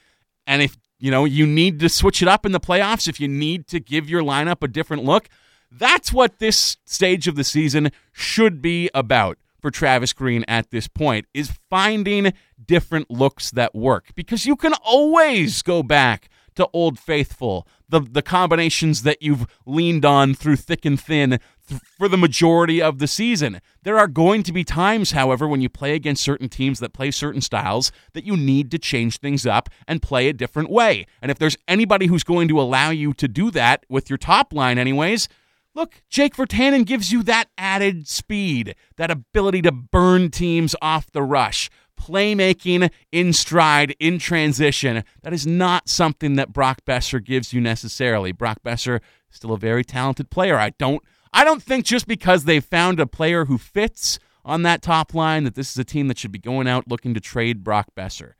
And 0.48 0.62
if 0.62 0.78
you 1.00 1.12
know 1.12 1.26
you 1.26 1.46
need 1.46 1.80
to 1.80 1.90
switch 1.90 2.22
it 2.22 2.28
up 2.28 2.46
in 2.46 2.52
the 2.52 2.60
playoffs, 2.60 3.08
if 3.08 3.20
you 3.20 3.28
need 3.28 3.68
to 3.68 3.80
give 3.80 4.10
your 4.10 4.24
lineup 4.24 4.64
a 4.64 4.68
different 4.68 5.04
look, 5.04 5.28
that's 5.72 6.12
what 6.12 6.40
this 6.40 6.78
stage 6.86 7.28
of 7.28 7.36
the 7.36 7.44
season 7.44 7.92
should 8.12 8.62
be 8.62 8.90
about 8.94 9.38
for 9.62 9.72
Travis 9.72 10.14
Green 10.14 10.44
at 10.48 10.72
this 10.72 10.88
point 10.88 11.26
is 11.34 11.58
finding 11.70 12.34
different 12.64 13.10
looks 13.10 13.52
that 13.52 13.76
work 13.76 14.10
because 14.16 14.46
you 14.46 14.56
can 14.56 14.74
always 14.84 15.62
go 15.62 15.84
back 15.84 16.30
to 16.56 16.68
Old 16.74 17.00
Faithful, 17.00 17.68
the 17.88 18.02
the 18.02 18.22
combinations 18.22 19.04
that 19.04 19.22
you've 19.22 19.48
leaned 19.66 20.06
on 20.06 20.34
through 20.34 20.58
thick 20.58 20.86
and 20.86 21.00
thin 21.00 21.40
th- 21.68 21.82
for 21.98 22.08
the 22.08 22.18
majority 22.18 22.82
of 22.82 23.00
the 23.00 23.08
season. 23.08 23.62
There 23.84 23.98
are 23.98 24.08
going 24.08 24.44
to 24.44 24.52
be 24.52 24.64
times, 24.64 25.12
however, 25.12 25.48
when 25.48 25.62
you 25.62 25.70
play 25.70 25.96
against 25.96 26.24
certain 26.24 26.50
teams 26.50 26.80
that 26.80 26.94
play 26.94 27.12
certain 27.12 27.42
styles 27.42 27.92
that 28.14 28.26
you 28.26 28.36
need 28.36 28.70
to 28.72 28.80
change 28.80 29.18
things 29.18 29.46
up 29.46 29.70
and 29.88 30.02
play 30.02 30.28
a 30.28 30.34
different 30.34 30.70
way. 30.70 31.06
And 31.22 31.32
if 31.32 31.40
there's 31.40 31.58
anybody 31.68 32.08
who's 32.08 32.24
going 32.24 32.48
to 32.50 32.60
allow 32.60 32.90
you 32.90 33.14
to 33.14 33.28
do 33.28 33.50
that 33.52 33.86
with 33.90 34.10
your 34.10 34.18
top 34.18 34.54
line 34.54 34.78
anyways, 34.78 35.30
Look, 35.74 36.02
Jake 36.10 36.36
Virtanen 36.36 36.86
gives 36.86 37.12
you 37.12 37.24
that 37.24 37.50
added 37.58 38.08
speed, 38.08 38.76
that 38.98 39.10
ability 39.10 39.62
to 39.62 39.72
burn 39.72 40.30
teams 40.30 40.76
off 40.82 41.12
the 41.12 41.24
rush, 41.24 41.70
playmaking 42.00 42.92
in 43.12 43.32
stride, 43.32 43.96
in 44.00 44.20
transition. 44.20 45.04
That 45.24 45.34
is 45.34 45.48
not 45.48 45.88
something 45.88 46.36
that 46.36 46.52
Brock 46.52 46.82
Boeser 46.86 47.24
gives 47.24 47.54
you 47.54 47.62
necessarily. 47.62 48.32
Brock 48.32 48.60
Boeser 48.66 49.00
still 49.30 49.54
a 49.54 49.58
very 49.58 49.84
talented 49.84 50.30
player. 50.30 50.58
I 50.58 50.72
don't 50.72 51.02
I 51.34 51.46
don't 51.46 51.64
think 51.64 51.86
just 51.86 52.08
because 52.08 52.44
they 52.44 52.60
found 52.60 53.00
a 53.00 53.08
player 53.08 53.46
who 53.46 53.58
fits 53.58 54.20
on 54.44 54.64
that 54.64 54.82
top 54.82 55.14
line 55.14 55.46
that 55.46 55.56
this 55.56 55.72
is 55.72 55.78
a 55.78 55.86
team 55.86 56.10
that 56.10 56.18
should 56.18 56.32
be 56.32 56.40
going 56.40 56.68
out 56.68 56.90
looking 56.90 57.14
to 57.14 57.22
trade 57.22 57.64
Brock 57.64 57.88
Boeser. 57.96 58.34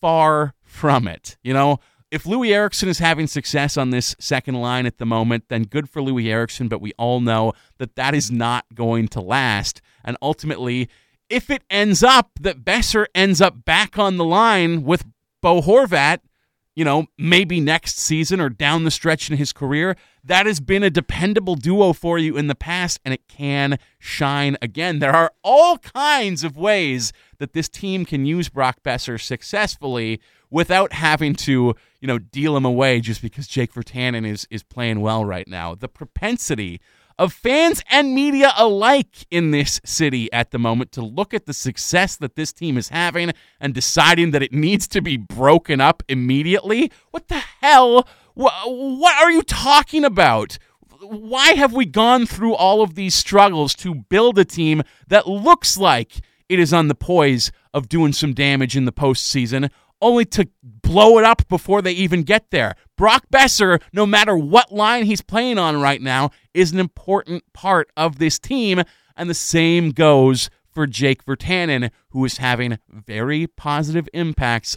Far 0.00 0.54
from 0.62 1.06
it. 1.06 1.36
You 1.42 1.52
know, 1.52 1.80
if 2.10 2.26
Louis 2.26 2.54
Eriksson 2.54 2.88
is 2.88 2.98
having 2.98 3.26
success 3.26 3.76
on 3.76 3.90
this 3.90 4.16
second 4.18 4.54
line 4.54 4.86
at 4.86 4.98
the 4.98 5.06
moment, 5.06 5.44
then 5.48 5.64
good 5.64 5.88
for 5.88 6.02
Louis 6.02 6.30
Eriksson, 6.30 6.68
but 6.68 6.80
we 6.80 6.92
all 6.98 7.20
know 7.20 7.52
that 7.78 7.96
that 7.96 8.14
is 8.14 8.30
not 8.30 8.64
going 8.74 9.08
to 9.08 9.20
last. 9.20 9.80
And 10.04 10.16
ultimately, 10.22 10.88
if 11.28 11.50
it 11.50 11.62
ends 11.68 12.02
up 12.02 12.30
that 12.40 12.64
Boeser 12.64 13.06
ends 13.14 13.40
up 13.40 13.64
back 13.64 13.98
on 13.98 14.16
the 14.16 14.24
line 14.24 14.82
with 14.84 15.04
Bo 15.42 15.60
Horvat, 15.60 16.20
you 16.74 16.84
know, 16.84 17.06
maybe 17.18 17.60
next 17.60 17.98
season 17.98 18.40
or 18.40 18.48
down 18.48 18.84
the 18.84 18.90
stretch 18.90 19.30
in 19.30 19.36
his 19.36 19.52
career, 19.52 19.96
that 20.22 20.46
has 20.46 20.60
been 20.60 20.84
a 20.84 20.90
dependable 20.90 21.56
duo 21.56 21.92
for 21.92 22.18
you 22.18 22.36
in 22.36 22.46
the 22.46 22.54
past, 22.54 23.00
and 23.04 23.12
it 23.12 23.26
can 23.26 23.78
shine 23.98 24.56
again. 24.62 25.00
There 25.00 25.14
are 25.14 25.32
all 25.42 25.78
kinds 25.78 26.44
of 26.44 26.56
ways 26.56 27.12
that 27.38 27.52
this 27.52 27.68
team 27.68 28.04
can 28.04 28.24
use 28.24 28.48
Brock 28.48 28.78
Boeser 28.84 29.20
successfully 29.20 30.20
without 30.50 30.92
having 30.92 31.34
to, 31.34 31.74
you 32.00 32.08
know, 32.08 32.18
deal 32.18 32.56
him 32.56 32.64
away 32.64 33.00
just 33.00 33.22
because 33.22 33.46
Jake 33.46 33.72
Virtanen 33.72 34.26
is 34.26 34.46
is 34.50 34.62
playing 34.62 35.00
well 35.00 35.24
right 35.24 35.48
now. 35.48 35.74
The 35.74 35.88
propensity 35.88 36.80
of 37.18 37.32
fans 37.32 37.82
and 37.90 38.14
media 38.14 38.52
alike 38.56 39.26
in 39.30 39.50
this 39.50 39.80
city 39.84 40.32
at 40.32 40.52
the 40.52 40.58
moment 40.58 40.92
to 40.92 41.02
look 41.02 41.34
at 41.34 41.46
the 41.46 41.52
success 41.52 42.16
that 42.16 42.36
this 42.36 42.52
team 42.52 42.78
is 42.78 42.90
having 42.90 43.32
and 43.60 43.74
deciding 43.74 44.30
that 44.30 44.42
it 44.42 44.52
needs 44.52 44.86
to 44.86 45.02
be 45.02 45.16
broken 45.16 45.80
up 45.80 46.02
immediately. 46.08 46.92
What 47.10 47.26
the 47.26 47.42
hell? 47.60 48.06
What 48.34 49.20
are 49.20 49.32
you 49.32 49.42
talking 49.42 50.04
about? 50.04 50.58
Why 51.00 51.54
have 51.54 51.72
we 51.72 51.86
gone 51.86 52.24
through 52.24 52.54
all 52.54 52.82
of 52.82 52.94
these 52.94 53.16
struggles 53.16 53.74
to 53.76 53.94
build 53.94 54.38
a 54.38 54.44
team 54.44 54.82
that 55.08 55.26
looks 55.26 55.76
like 55.76 56.20
it 56.48 56.60
is 56.60 56.72
on 56.72 56.86
the 56.88 56.94
poise 56.94 57.50
of 57.74 57.88
doing 57.88 58.12
some 58.12 58.32
damage 58.32 58.76
in 58.76 58.84
the 58.84 58.92
postseason, 58.92 59.70
only 60.00 60.24
to 60.24 60.48
blow 60.62 61.18
it 61.18 61.24
up 61.24 61.46
before 61.48 61.82
they 61.82 61.92
even 61.92 62.22
get 62.22 62.50
there. 62.50 62.74
Brock 62.96 63.24
Boeser, 63.32 63.80
no 63.92 64.06
matter 64.06 64.36
what 64.36 64.72
line 64.72 65.04
he's 65.04 65.22
playing 65.22 65.58
on 65.58 65.80
right 65.80 66.00
now, 66.00 66.30
is 66.54 66.72
an 66.72 66.80
important 66.80 67.44
part 67.52 67.90
of 67.96 68.18
this 68.18 68.38
team, 68.38 68.82
and 69.16 69.28
the 69.28 69.34
same 69.34 69.90
goes 69.90 70.50
for 70.70 70.86
Jake 70.86 71.24
Virtanen, 71.24 71.90
who 72.10 72.24
is 72.24 72.38
having 72.38 72.78
very 72.88 73.46
positive 73.46 74.08
impacts. 74.14 74.76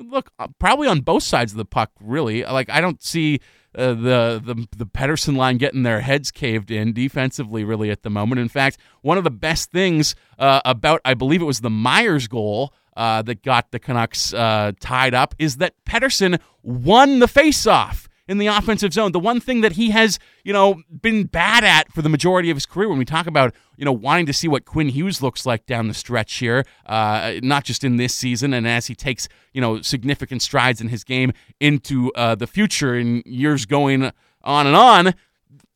Look, 0.00 0.30
uh, 0.38 0.48
probably 0.58 0.88
on 0.88 1.00
both 1.00 1.22
sides 1.22 1.52
of 1.52 1.58
the 1.58 1.64
puck, 1.64 1.90
really. 2.00 2.44
Like 2.44 2.70
I 2.70 2.80
don't 2.80 3.02
see 3.02 3.40
uh, 3.76 3.88
the 3.94 4.42
the 4.44 4.66
the 4.76 4.86
Pettersson 4.86 5.36
line 5.36 5.58
getting 5.58 5.82
their 5.82 6.00
heads 6.00 6.30
caved 6.30 6.70
in 6.70 6.92
defensively 6.92 7.64
really 7.64 7.90
at 7.90 8.02
the 8.02 8.10
moment. 8.10 8.40
In 8.40 8.48
fact, 8.48 8.78
one 9.02 9.18
of 9.18 9.24
the 9.24 9.30
best 9.30 9.70
things 9.70 10.14
uh, 10.38 10.60
about 10.64 11.00
I 11.04 11.14
believe 11.14 11.42
it 11.42 11.46
was 11.46 11.60
the 11.60 11.70
Myers 11.70 12.26
goal 12.26 12.72
uh, 12.96 13.22
that 13.22 13.42
got 13.42 13.70
the 13.70 13.78
Canucks 13.78 14.32
uh, 14.32 14.72
tied 14.80 15.14
up 15.14 15.34
is 15.38 15.56
that 15.56 15.74
Pettersson 15.84 16.40
won 16.62 17.18
the 17.18 17.26
faceoff 17.26 18.08
in 18.26 18.38
the 18.38 18.46
offensive 18.46 18.92
zone. 18.92 19.12
The 19.12 19.20
one 19.20 19.40
thing 19.40 19.60
that 19.60 19.72
he 19.72 19.90
has, 19.90 20.18
you 20.44 20.52
know, 20.52 20.82
been 21.02 21.24
bad 21.24 21.62
at 21.62 21.92
for 21.92 22.02
the 22.02 22.08
majority 22.08 22.50
of 22.50 22.56
his 22.56 22.66
career 22.66 22.88
when 22.88 22.98
we 22.98 23.04
talk 23.04 23.26
about, 23.26 23.54
you 23.76 23.84
know, 23.84 23.92
wanting 23.92 24.26
to 24.26 24.32
see 24.32 24.48
what 24.48 24.64
Quinn 24.64 24.88
Hughes 24.88 25.20
looks 25.20 25.44
like 25.44 25.66
down 25.66 25.88
the 25.88 25.94
stretch 25.94 26.34
here, 26.36 26.64
uh, 26.86 27.34
not 27.42 27.64
just 27.64 27.84
in 27.84 27.96
this 27.96 28.14
season 28.14 28.54
and 28.54 28.66
as 28.66 28.86
he 28.86 28.94
takes, 28.94 29.28
you 29.52 29.60
know, 29.60 29.82
significant 29.82 30.42
strides 30.42 30.80
in 30.80 30.88
his 30.88 31.04
game 31.04 31.32
into 31.60 32.12
uh, 32.14 32.34
the 32.34 32.46
future 32.46 32.96
in 32.96 33.22
years 33.26 33.66
going 33.66 34.10
on 34.42 34.66
and 34.66 34.76
on. 34.76 35.14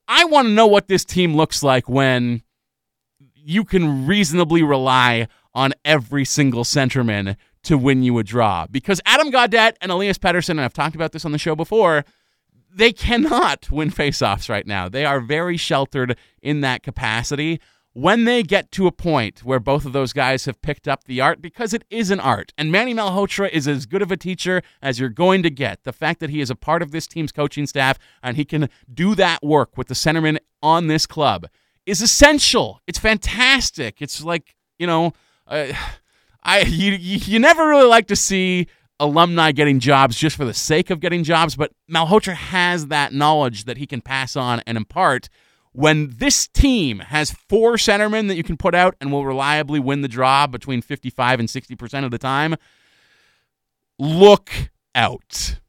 I 0.07 0.25
want 0.25 0.47
to 0.49 0.53
know 0.53 0.67
what 0.67 0.89
this 0.89 1.05
team 1.05 1.37
looks 1.37 1.63
like 1.63 1.87
when 1.89 2.43
you 3.35 3.65
can 3.65 4.07
reasonably 4.07 4.63
rely 4.63 5.29
on 5.59 5.75
every 5.85 6.25
single 6.25 6.63
centerman 6.63 7.37
to 7.65 7.77
win 7.77 8.05
you 8.05 8.17
a 8.19 8.23
draw. 8.23 8.65
Because 8.71 9.01
Adam 9.05 9.33
Gaudette 9.33 9.75
and 9.81 9.91
Elias 9.91 10.17
Pettersson, 10.17 10.51
and 10.51 10.61
I've 10.61 10.73
talked 10.73 10.95
about 10.95 11.11
this 11.11 11.25
on 11.25 11.33
the 11.33 11.39
show 11.39 11.57
before, 11.57 12.05
they 12.73 12.93
cannot 12.93 13.69
win 13.73 13.91
faceoffs 13.91 14.49
right 14.49 14.69
now. 14.69 14.89
They 14.89 15.05
are 15.05 15.19
very 15.19 15.57
sheltered 15.57 16.17
in 16.41 16.61
that 16.61 16.85
capacity. 16.85 17.61
When 17.93 18.25
they 18.25 18.45
get 18.45 18.71
to 18.73 18.87
a 18.87 18.93
point 18.93 19.43
where 19.43 19.59
both 19.59 19.85
of 19.85 19.93
those 19.93 20.13
guys 20.13 20.45
have 20.45 20.63
picked 20.63 20.87
up 20.87 21.05
the 21.05 21.21
art, 21.21 21.43
because 21.43 21.75
it 21.75 21.83
is 21.91 22.13
an 22.13 22.21
art, 22.21 22.53
and 22.57 22.71
Manny 22.71 22.95
Malhotra 22.95 23.51
is 23.51 23.67
as 23.67 23.85
good 23.85 24.03
of 24.03 24.13
a 24.13 24.17
teacher 24.17 24.63
as 24.81 25.01
you're 25.01 25.09
going 25.09 25.43
to 25.43 25.51
get. 25.51 25.83
The 25.83 25.93
fact 25.93 26.21
that 26.21 26.31
he 26.31 26.41
is 26.41 26.51
a 26.51 26.55
part 26.55 26.83
of 26.83 26.93
this 26.93 27.09
team's 27.09 27.33
coaching 27.33 27.67
staff 27.67 27.99
and 28.23 28.37
he 28.37 28.45
can 28.45 28.69
do 28.95 29.17
that 29.17 29.43
work 29.43 29.77
with 29.77 29.89
the 29.89 29.95
centerman 29.95 30.39
on 30.63 30.87
this 30.87 31.05
club 31.05 31.49
is 31.85 32.01
essential. 32.01 32.81
It's 32.87 33.01
fantastic. 33.01 34.01
It's 34.01 34.23
like, 34.23 34.55
you 34.79 34.87
know, 34.87 35.15
I 35.49 36.61
you, 36.67 36.93
you 36.93 37.39
never 37.39 37.67
really 37.67 37.89
like 37.89 38.07
to 38.09 38.17
see 38.17 38.69
alumni 39.01 39.53
getting 39.53 39.79
jobs 39.79 40.17
just 40.17 40.37
for 40.37 40.45
the 40.45 40.55
sake 40.55 40.91
of 40.91 41.01
getting 41.01 41.25
jobs, 41.25 41.57
but 41.57 41.73
Malhotra 41.91 42.35
has 42.35 42.89
that 42.89 43.13
knowledge 43.13 43.65
that 43.65 43.77
he 43.77 43.87
can 43.87 44.01
pass 44.01 44.37
on 44.37 44.61
and 44.67 44.77
impart. 44.77 45.29
When 45.73 46.15
this 46.17 46.49
team 46.49 46.99
has 46.99 47.31
four 47.31 47.75
centermen 47.75 48.27
that 48.29 48.37
you 48.37 48.43
can 48.43 48.57
put 48.57 48.75
out 48.75 48.97
and 49.01 49.13
will 49.13 49.25
reliably 49.25 49.79
win 49.79 50.01
the 50.01 50.09
draw 50.09 50.47
between 50.47 50.83
55 50.83 51.39
and 51.41 51.49
60% 51.49 52.05
of 52.05 52.11
the 52.11 52.19
time, 52.19 52.57
look 53.99 54.51
out. 54.95 55.61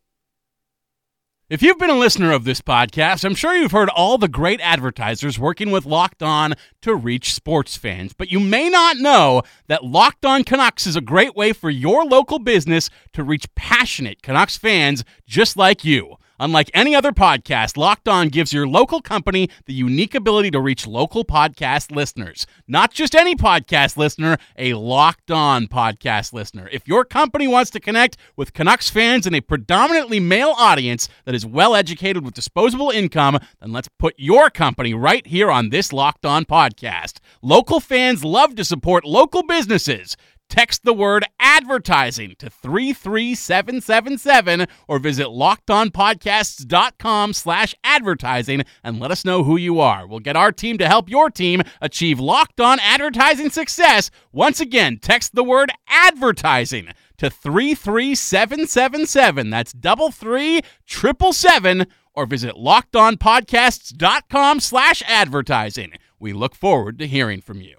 If 1.49 1.63
you've 1.63 1.79
been 1.79 1.89
a 1.89 1.97
listener 1.97 2.31
of 2.31 2.43
this 2.43 2.61
podcast, 2.61 3.25
I'm 3.25 3.33
sure 3.33 3.55
you've 3.55 3.71
heard 3.71 3.89
all 3.89 4.19
the 4.19 4.27
great 4.27 4.61
advertisers 4.61 5.39
working 5.39 5.71
with 5.71 5.83
Locked 5.83 6.21
On 6.21 6.53
to 6.83 6.93
reach 6.93 7.33
sports 7.33 7.75
fans. 7.75 8.13
But 8.13 8.31
you 8.31 8.39
may 8.39 8.69
not 8.69 8.97
know 8.97 9.41
that 9.65 9.83
Locked 9.83 10.25
On 10.25 10.43
Canucks 10.43 10.85
is 10.85 10.95
a 10.95 11.01
great 11.01 11.35
way 11.35 11.53
for 11.53 11.71
your 11.71 12.05
local 12.05 12.37
business 12.37 12.91
to 13.13 13.23
reach 13.23 13.47
passionate 13.55 14.21
Canucks 14.21 14.59
fans 14.59 15.03
just 15.25 15.57
like 15.57 15.83
you. 15.83 16.17
Unlike 16.41 16.71
any 16.73 16.95
other 16.95 17.11
podcast, 17.11 17.75
Locked 17.75 18.07
On 18.07 18.29
gives 18.29 18.53
your 18.53 18.65
local 18.65 19.01
company 19.01 19.49
the 19.65 19.73
unique 19.73 20.15
ability 20.15 20.49
to 20.51 20.61
reach 20.61 20.87
local 20.87 21.25
podcast 21.25 21.93
listeners. 21.93 22.47
Not 22.65 22.93
just 22.93 23.13
any 23.13 23.35
podcast 23.35 23.97
listener, 23.97 24.37
a 24.57 24.73
Locked 24.75 25.31
On 25.31 25.67
podcast 25.67 26.31
listener. 26.31 26.69
If 26.71 26.87
your 26.87 27.03
company 27.03 27.45
wants 27.45 27.71
to 27.71 27.81
connect 27.81 28.15
with 28.37 28.53
Canucks 28.53 28.89
fans 28.89 29.27
in 29.27 29.35
a 29.35 29.41
predominantly 29.41 30.21
male 30.21 30.55
audience 30.57 31.09
that 31.25 31.35
is 31.35 31.45
well 31.45 31.75
educated 31.75 32.23
with 32.23 32.35
disposable 32.35 32.89
income, 32.89 33.37
then 33.59 33.73
let's 33.73 33.89
put 33.99 34.15
your 34.17 34.49
company 34.49 34.93
right 34.93 35.27
here 35.27 35.51
on 35.51 35.69
this 35.69 35.91
Locked 35.91 36.25
On 36.25 36.45
podcast. 36.45 37.17
Local 37.41 37.81
fans 37.81 38.23
love 38.23 38.55
to 38.55 38.63
support 38.63 39.03
local 39.03 39.43
businesses. 39.43 40.15
Text 40.49 40.83
the 40.83 40.93
word 40.93 41.25
advertising 41.39 42.35
to 42.39 42.49
33777 42.49 44.67
or 44.87 44.99
visit 44.99 45.27
lockedonpodcasts.com 45.27 47.33
slash 47.33 47.75
advertising 47.83 48.63
and 48.83 48.99
let 48.99 49.11
us 49.11 49.23
know 49.23 49.43
who 49.43 49.57
you 49.57 49.79
are. 49.79 50.07
We'll 50.07 50.19
get 50.19 50.35
our 50.35 50.51
team 50.51 50.79
to 50.79 50.87
help 50.87 51.07
your 51.07 51.29
team 51.29 51.61
achieve 51.81 52.19
locked 52.19 52.59
on 52.59 52.79
advertising 52.79 53.51
success. 53.51 54.09
Once 54.31 54.59
again, 54.59 54.97
text 54.99 55.35
the 55.35 55.43
word 55.43 55.71
advertising 55.87 56.87
to 57.17 57.29
33777. 57.29 59.51
That's 59.51 59.71
double 59.71 60.09
three 60.11 60.61
triple 60.85 61.31
seven 61.31 61.85
or 62.13 62.25
visit 62.25 62.55
lockedonpodcasts.com 62.55 64.59
slash 64.59 65.01
advertising. 65.05 65.93
We 66.19 66.33
look 66.33 66.55
forward 66.55 66.97
to 66.99 67.07
hearing 67.07 67.39
from 67.41 67.61
you. 67.61 67.78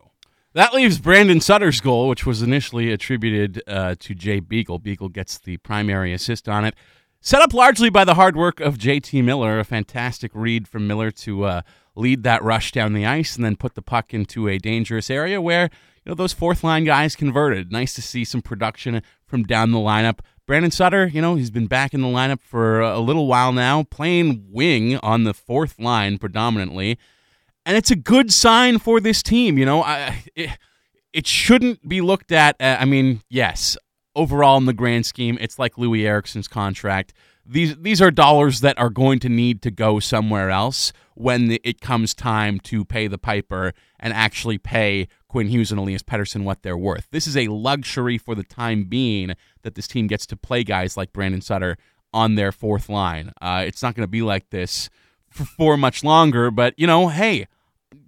That 0.52 0.74
leaves 0.74 0.98
Brandon 0.98 1.40
Sutter's 1.40 1.80
goal, 1.80 2.08
which 2.08 2.26
was 2.26 2.42
initially 2.42 2.90
attributed 2.90 3.62
uh, 3.68 3.94
to 4.00 4.14
Jay 4.16 4.40
Beagle. 4.40 4.80
Beagle 4.80 5.08
gets 5.08 5.38
the 5.38 5.58
primary 5.58 6.12
assist 6.12 6.48
on 6.48 6.64
it. 6.64 6.74
Set 7.20 7.40
up 7.40 7.54
largely 7.54 7.88
by 7.88 8.04
the 8.04 8.14
hard 8.14 8.34
work 8.34 8.58
of 8.58 8.76
JT 8.76 9.22
Miller, 9.22 9.60
a 9.60 9.64
fantastic 9.64 10.32
read 10.34 10.66
from 10.66 10.88
Miller 10.88 11.12
to 11.12 11.44
uh, 11.44 11.62
lead 11.94 12.24
that 12.24 12.42
rush 12.42 12.72
down 12.72 12.94
the 12.94 13.06
ice 13.06 13.36
and 13.36 13.44
then 13.44 13.54
put 13.54 13.76
the 13.76 13.82
puck 13.82 14.12
into 14.12 14.48
a 14.48 14.58
dangerous 14.58 15.08
area 15.08 15.40
where 15.40 15.70
you 16.04 16.10
know 16.10 16.14
those 16.14 16.32
fourth 16.32 16.64
line 16.64 16.84
guys 16.84 17.14
converted. 17.14 17.70
Nice 17.70 17.94
to 17.94 18.02
see 18.02 18.24
some 18.24 18.42
production 18.42 19.02
from 19.26 19.44
down 19.44 19.70
the 19.70 19.78
lineup. 19.78 20.18
Brandon 20.46 20.72
Sutter, 20.72 21.06
you 21.06 21.20
know, 21.20 21.36
he's 21.36 21.52
been 21.52 21.68
back 21.68 21.94
in 21.94 22.00
the 22.00 22.08
lineup 22.08 22.40
for 22.40 22.80
a 22.80 22.98
little 22.98 23.28
while 23.28 23.52
now, 23.52 23.84
playing 23.84 24.46
wing 24.50 24.96
on 24.96 25.22
the 25.22 25.34
fourth 25.34 25.78
line 25.78 26.18
predominantly 26.18 26.98
and 27.66 27.76
it's 27.76 27.90
a 27.90 27.96
good 27.96 28.32
sign 28.32 28.78
for 28.78 29.00
this 29.00 29.22
team. 29.22 29.58
You 29.58 29.66
know, 29.66 29.82
I, 29.82 30.24
it, 30.34 30.50
it 31.12 31.26
shouldn't 31.26 31.88
be 31.88 32.00
looked 32.00 32.32
at. 32.32 32.56
Uh, 32.60 32.76
I 32.80 32.84
mean, 32.84 33.22
yes, 33.28 33.76
overall 34.14 34.58
in 34.58 34.66
the 34.66 34.72
grand 34.72 35.06
scheme, 35.06 35.38
it's 35.40 35.58
like 35.58 35.78
Louis 35.78 36.06
Eriksson's 36.06 36.48
contract. 36.48 37.12
These 37.44 37.76
these 37.78 38.00
are 38.00 38.10
dollars 38.10 38.60
that 38.60 38.78
are 38.78 38.90
going 38.90 39.18
to 39.20 39.28
need 39.28 39.62
to 39.62 39.70
go 39.70 39.98
somewhere 39.98 40.50
else 40.50 40.92
when 41.14 41.48
the, 41.48 41.60
it 41.64 41.80
comes 41.80 42.14
time 42.14 42.60
to 42.60 42.84
pay 42.84 43.08
the 43.08 43.18
piper 43.18 43.72
and 43.98 44.12
actually 44.12 44.58
pay 44.58 45.08
Quinn 45.28 45.48
Hughes 45.48 45.72
and 45.72 45.80
Elias 45.80 46.02
Pettersson 46.02 46.44
what 46.44 46.62
they're 46.62 46.78
worth. 46.78 47.08
This 47.10 47.26
is 47.26 47.36
a 47.36 47.48
luxury 47.48 48.18
for 48.18 48.34
the 48.34 48.44
time 48.44 48.84
being 48.84 49.34
that 49.62 49.74
this 49.74 49.88
team 49.88 50.06
gets 50.06 50.26
to 50.26 50.36
play 50.36 50.64
guys 50.64 50.96
like 50.96 51.12
Brandon 51.12 51.40
Sutter 51.40 51.76
on 52.12 52.34
their 52.34 52.52
fourth 52.52 52.88
line. 52.88 53.32
Uh, 53.40 53.64
it's 53.66 53.82
not 53.82 53.94
going 53.94 54.04
to 54.04 54.10
be 54.10 54.22
like 54.22 54.50
this 54.50 54.88
for 55.30 55.76
much 55.76 56.04
longer. 56.04 56.50
But 56.50 56.74
you 56.76 56.86
know, 56.86 57.08
hey, 57.08 57.46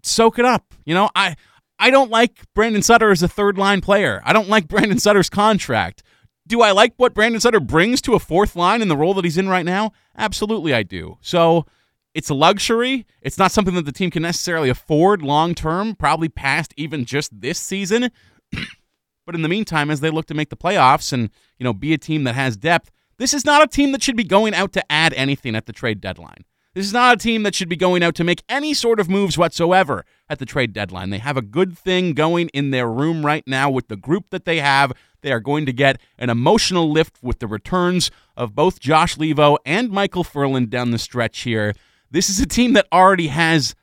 soak 0.02 0.38
it 0.38 0.44
up. 0.44 0.74
You 0.84 0.94
know, 0.94 1.10
I 1.14 1.36
I 1.78 1.90
don't 1.90 2.10
like 2.10 2.42
Brandon 2.54 2.82
Sutter 2.82 3.10
as 3.10 3.22
a 3.22 3.28
third 3.28 3.58
line 3.58 3.80
player. 3.80 4.20
I 4.24 4.32
don't 4.32 4.48
like 4.48 4.68
Brandon 4.68 4.98
Sutter's 4.98 5.30
contract. 5.30 6.02
Do 6.46 6.60
I 6.60 6.72
like 6.72 6.94
what 6.96 7.14
Brandon 7.14 7.40
Sutter 7.40 7.60
brings 7.60 8.02
to 8.02 8.14
a 8.14 8.18
fourth 8.18 8.56
line 8.56 8.82
in 8.82 8.88
the 8.88 8.96
role 8.96 9.14
that 9.14 9.24
he's 9.24 9.38
in 9.38 9.48
right 9.48 9.64
now? 9.64 9.92
Absolutely, 10.16 10.74
I 10.74 10.82
do. 10.82 11.18
So 11.20 11.66
it's 12.14 12.30
a 12.30 12.34
luxury. 12.34 13.06
It's 13.22 13.38
not 13.38 13.52
something 13.52 13.74
that 13.74 13.84
the 13.84 13.92
team 13.92 14.10
can 14.10 14.22
necessarily 14.22 14.68
afford 14.68 15.22
long 15.22 15.54
term, 15.54 15.94
probably 15.94 16.28
past 16.28 16.74
even 16.76 17.04
just 17.04 17.40
this 17.40 17.58
season. 17.58 18.10
but 19.26 19.34
in 19.34 19.42
the 19.42 19.48
meantime, 19.48 19.90
as 19.90 20.00
they 20.00 20.10
look 20.10 20.26
to 20.26 20.34
make 20.34 20.50
the 20.50 20.56
playoffs 20.56 21.12
and 21.12 21.30
you 21.58 21.64
know 21.64 21.72
be 21.72 21.92
a 21.92 21.98
team 21.98 22.24
that 22.24 22.34
has 22.34 22.56
depth, 22.56 22.90
this 23.18 23.32
is 23.32 23.44
not 23.44 23.62
a 23.62 23.66
team 23.66 23.92
that 23.92 24.02
should 24.02 24.16
be 24.16 24.24
going 24.24 24.54
out 24.54 24.72
to 24.72 24.92
add 24.92 25.14
anything 25.14 25.54
at 25.54 25.66
the 25.66 25.72
trade 25.72 26.00
deadline. 26.00 26.44
This 26.74 26.86
is 26.86 26.92
not 26.94 27.16
a 27.16 27.18
team 27.18 27.42
that 27.42 27.54
should 27.54 27.68
be 27.68 27.76
going 27.76 28.02
out 28.02 28.14
to 28.14 28.24
make 28.24 28.42
any 28.48 28.72
sort 28.72 28.98
of 28.98 29.10
moves 29.10 29.36
whatsoever 29.36 30.06
at 30.30 30.38
the 30.38 30.46
trade 30.46 30.72
deadline. 30.72 31.10
They 31.10 31.18
have 31.18 31.36
a 31.36 31.42
good 31.42 31.76
thing 31.76 32.14
going 32.14 32.48
in 32.54 32.70
their 32.70 32.90
room 32.90 33.26
right 33.26 33.44
now 33.46 33.68
with 33.68 33.88
the 33.88 33.96
group 33.96 34.30
that 34.30 34.46
they 34.46 34.60
have. 34.60 34.90
They 35.20 35.32
are 35.32 35.40
going 35.40 35.66
to 35.66 35.72
get 35.74 36.00
an 36.18 36.30
emotional 36.30 36.90
lift 36.90 37.18
with 37.22 37.40
the 37.40 37.46
returns 37.46 38.10
of 38.38 38.54
both 38.54 38.80
Josh 38.80 39.18
Leivo 39.18 39.58
and 39.66 39.90
Michael 39.90 40.24
Ferland 40.24 40.70
down 40.70 40.92
the 40.92 40.98
stretch 40.98 41.40
here. 41.40 41.74
This 42.10 42.30
is 42.30 42.40
a 42.40 42.46
team 42.46 42.72
that 42.72 42.88
already 42.90 43.26
has 43.26 43.74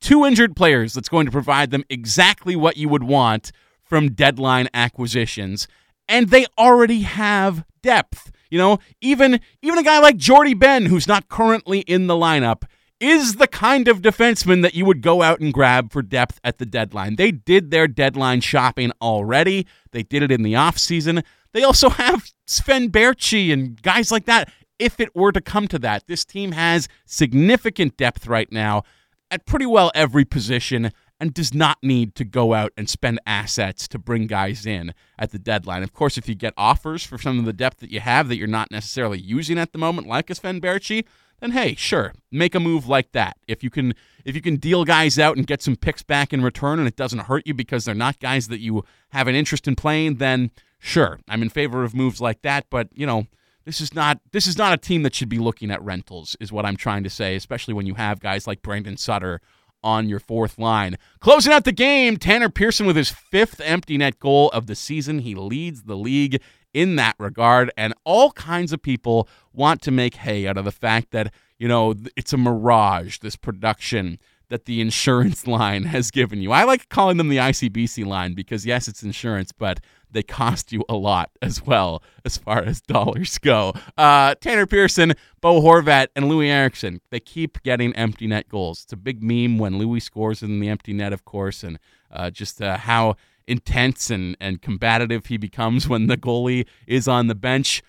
two 0.00 0.24
injured 0.24 0.56
players 0.56 0.94
that's 0.94 1.10
going 1.10 1.26
to 1.26 1.32
provide 1.32 1.70
them 1.70 1.84
exactly 1.90 2.56
what 2.56 2.78
you 2.78 2.88
would 2.88 3.04
want 3.04 3.52
from 3.82 4.12
deadline 4.12 4.68
acquisitions. 4.72 5.68
And 6.08 6.30
they 6.30 6.46
already 6.58 7.02
have 7.02 7.64
depth. 7.82 8.32
You 8.50 8.58
know, 8.58 8.78
even 9.00 9.40
even 9.62 9.78
a 9.78 9.82
guy 9.82 9.98
like 10.00 10.16
Jordie 10.16 10.54
Benn, 10.54 10.86
who's 10.86 11.06
not 11.06 11.28
currently 11.28 11.80
in 11.80 12.06
the 12.08 12.14
lineup, 12.14 12.64
is 13.00 13.36
the 13.36 13.46
kind 13.46 13.88
of 13.88 14.02
defenseman 14.02 14.62
that 14.62 14.74
you 14.74 14.84
would 14.84 15.00
go 15.00 15.22
out 15.22 15.40
and 15.40 15.52
grab 15.52 15.90
for 15.90 16.02
depth 16.02 16.38
at 16.44 16.58
the 16.58 16.66
deadline. 16.66 17.16
They 17.16 17.30
did 17.30 17.70
their 17.70 17.88
deadline 17.88 18.40
shopping 18.42 18.92
already. 19.00 19.66
They 19.92 20.02
did 20.02 20.22
it 20.22 20.30
in 20.30 20.42
the 20.42 20.52
offseason. 20.52 21.24
They 21.52 21.62
also 21.62 21.88
have 21.90 22.30
Sven 22.46 22.90
Baertschi 22.90 23.52
and 23.52 23.80
guys 23.80 24.12
like 24.12 24.26
that. 24.26 24.52
If 24.78 24.98
it 24.98 25.14
were 25.14 25.32
to 25.32 25.40
come 25.40 25.68
to 25.68 25.78
that, 25.80 26.06
this 26.06 26.24
team 26.24 26.52
has 26.52 26.88
significant 27.04 27.96
depth 27.96 28.26
right 28.26 28.50
now 28.50 28.82
at 29.30 29.46
pretty 29.46 29.66
well 29.66 29.90
every 29.94 30.24
position 30.24 30.90
and 31.20 31.34
does 31.34 31.52
not 31.52 31.78
need 31.82 32.14
to 32.14 32.24
go 32.24 32.54
out 32.54 32.72
and 32.76 32.88
spend 32.88 33.20
assets 33.26 33.86
to 33.88 33.98
bring 33.98 34.26
guys 34.26 34.64
in 34.64 34.94
at 35.18 35.30
the 35.30 35.38
deadline. 35.38 35.82
Of 35.82 35.92
course, 35.92 36.16
if 36.16 36.28
you 36.28 36.34
get 36.34 36.54
offers 36.56 37.04
for 37.04 37.18
some 37.18 37.38
of 37.38 37.44
the 37.44 37.52
depth 37.52 37.80
that 37.80 37.90
you 37.90 38.00
have 38.00 38.28
that 38.28 38.36
you're 38.36 38.48
not 38.48 38.70
necessarily 38.70 39.20
using 39.20 39.58
at 39.58 39.72
the 39.72 39.78
moment, 39.78 40.08
like 40.08 40.30
a 40.30 40.34
Sven 40.34 40.60
Baertschi, 40.60 41.04
then 41.40 41.52
hey, 41.52 41.74
sure, 41.74 42.12
make 42.30 42.54
a 42.54 42.60
move 42.60 42.88
like 42.88 43.12
that. 43.12 43.36
If 43.46 43.62
you 43.62 43.70
can 43.70 43.94
if 44.24 44.34
you 44.34 44.42
can 44.42 44.56
deal 44.56 44.84
guys 44.84 45.18
out 45.18 45.36
and 45.36 45.46
get 45.46 45.62
some 45.62 45.76
picks 45.76 46.02
back 46.02 46.32
in 46.32 46.42
return 46.42 46.78
and 46.78 46.88
it 46.88 46.96
doesn't 46.96 47.20
hurt 47.20 47.46
you 47.46 47.54
because 47.54 47.84
they're 47.84 47.94
not 47.94 48.20
guys 48.20 48.48
that 48.48 48.60
you 48.60 48.84
have 49.10 49.28
an 49.28 49.34
interest 49.34 49.68
in 49.68 49.76
playing, 49.76 50.16
then 50.16 50.50
sure, 50.78 51.20
I'm 51.28 51.42
in 51.42 51.50
favor 51.50 51.84
of 51.84 51.94
moves 51.94 52.20
like 52.20 52.42
that, 52.42 52.66
but 52.70 52.88
you 52.94 53.06
know, 53.06 53.26
this 53.64 53.80
is 53.80 53.94
not 53.94 54.20
this 54.32 54.46
is 54.46 54.58
not 54.58 54.72
a 54.72 54.78
team 54.78 55.02
that 55.02 55.14
should 55.14 55.28
be 55.28 55.38
looking 55.38 55.70
at 55.70 55.82
rentals 55.82 56.36
is 56.40 56.52
what 56.52 56.66
I'm 56.66 56.76
trying 56.76 57.04
to 57.04 57.10
say, 57.10 57.36
especially 57.36 57.74
when 57.74 57.86
you 57.86 57.94
have 57.94 58.20
guys 58.20 58.46
like 58.46 58.62
Brandon 58.62 58.96
Sutter 58.96 59.40
on 59.82 60.08
your 60.08 60.20
fourth 60.20 60.58
line. 60.58 60.96
Closing 61.20 61.52
out 61.52 61.64
the 61.64 61.72
game, 61.72 62.16
Tanner 62.16 62.48
Pearson 62.48 62.86
with 62.86 62.96
his 62.96 63.10
fifth 63.10 63.60
empty 63.64 63.96
net 63.98 64.18
goal 64.18 64.48
of 64.50 64.66
the 64.66 64.74
season. 64.74 65.20
He 65.20 65.34
leads 65.34 65.84
the 65.84 65.96
league 65.96 66.40
in 66.72 66.96
that 66.96 67.16
regard, 67.18 67.70
and 67.76 67.94
all 68.04 68.30
kinds 68.32 68.72
of 68.72 68.82
people 68.82 69.28
want 69.52 69.82
to 69.82 69.90
make 69.90 70.16
hay 70.16 70.46
out 70.46 70.56
of 70.56 70.64
the 70.64 70.72
fact 70.72 71.10
that, 71.10 71.32
you 71.58 71.66
know, 71.66 71.94
it's 72.16 72.32
a 72.32 72.36
mirage, 72.36 73.18
this 73.18 73.36
production 73.36 74.18
that 74.48 74.66
the 74.66 74.80
insurance 74.80 75.46
line 75.46 75.84
has 75.84 76.10
given 76.10 76.40
you. 76.40 76.52
I 76.52 76.64
like 76.64 76.88
calling 76.88 77.16
them 77.16 77.28
the 77.28 77.38
ICBC 77.38 78.06
line 78.06 78.34
because, 78.34 78.64
yes, 78.64 78.88
it's 78.88 79.02
insurance, 79.02 79.52
but 79.52 79.80
they 80.12 80.22
cost 80.22 80.72
you 80.72 80.84
a 80.88 80.94
lot 80.94 81.30
as 81.42 81.64
well 81.64 82.02
as 82.24 82.36
far 82.36 82.62
as 82.62 82.80
dollars 82.80 83.38
go. 83.38 83.72
Uh, 83.96 84.34
Tanner 84.36 84.66
Pearson, 84.66 85.14
Bo 85.40 85.60
Horvat, 85.60 86.08
and 86.14 86.28
Louis 86.28 86.50
Eriksson, 86.50 87.00
they 87.10 87.20
keep 87.20 87.62
getting 87.62 87.94
empty 87.94 88.26
net 88.26 88.48
goals. 88.48 88.82
It's 88.84 88.92
a 88.92 88.96
big 88.96 89.22
meme 89.22 89.58
when 89.58 89.78
Louis 89.78 90.00
scores 90.00 90.42
in 90.42 90.60
the 90.60 90.68
empty 90.68 90.92
net, 90.92 91.12
of 91.12 91.24
course, 91.24 91.62
and 91.62 91.78
uh, 92.10 92.30
just 92.30 92.60
uh, 92.60 92.76
how 92.76 93.16
intense 93.46 94.10
and, 94.10 94.36
and 94.40 94.62
combative 94.62 95.26
he 95.26 95.36
becomes 95.36 95.88
when 95.88 96.06
the 96.06 96.16
goalie 96.16 96.66
is 96.86 97.08
on 97.08 97.26
the 97.26 97.34
bench. 97.34 97.82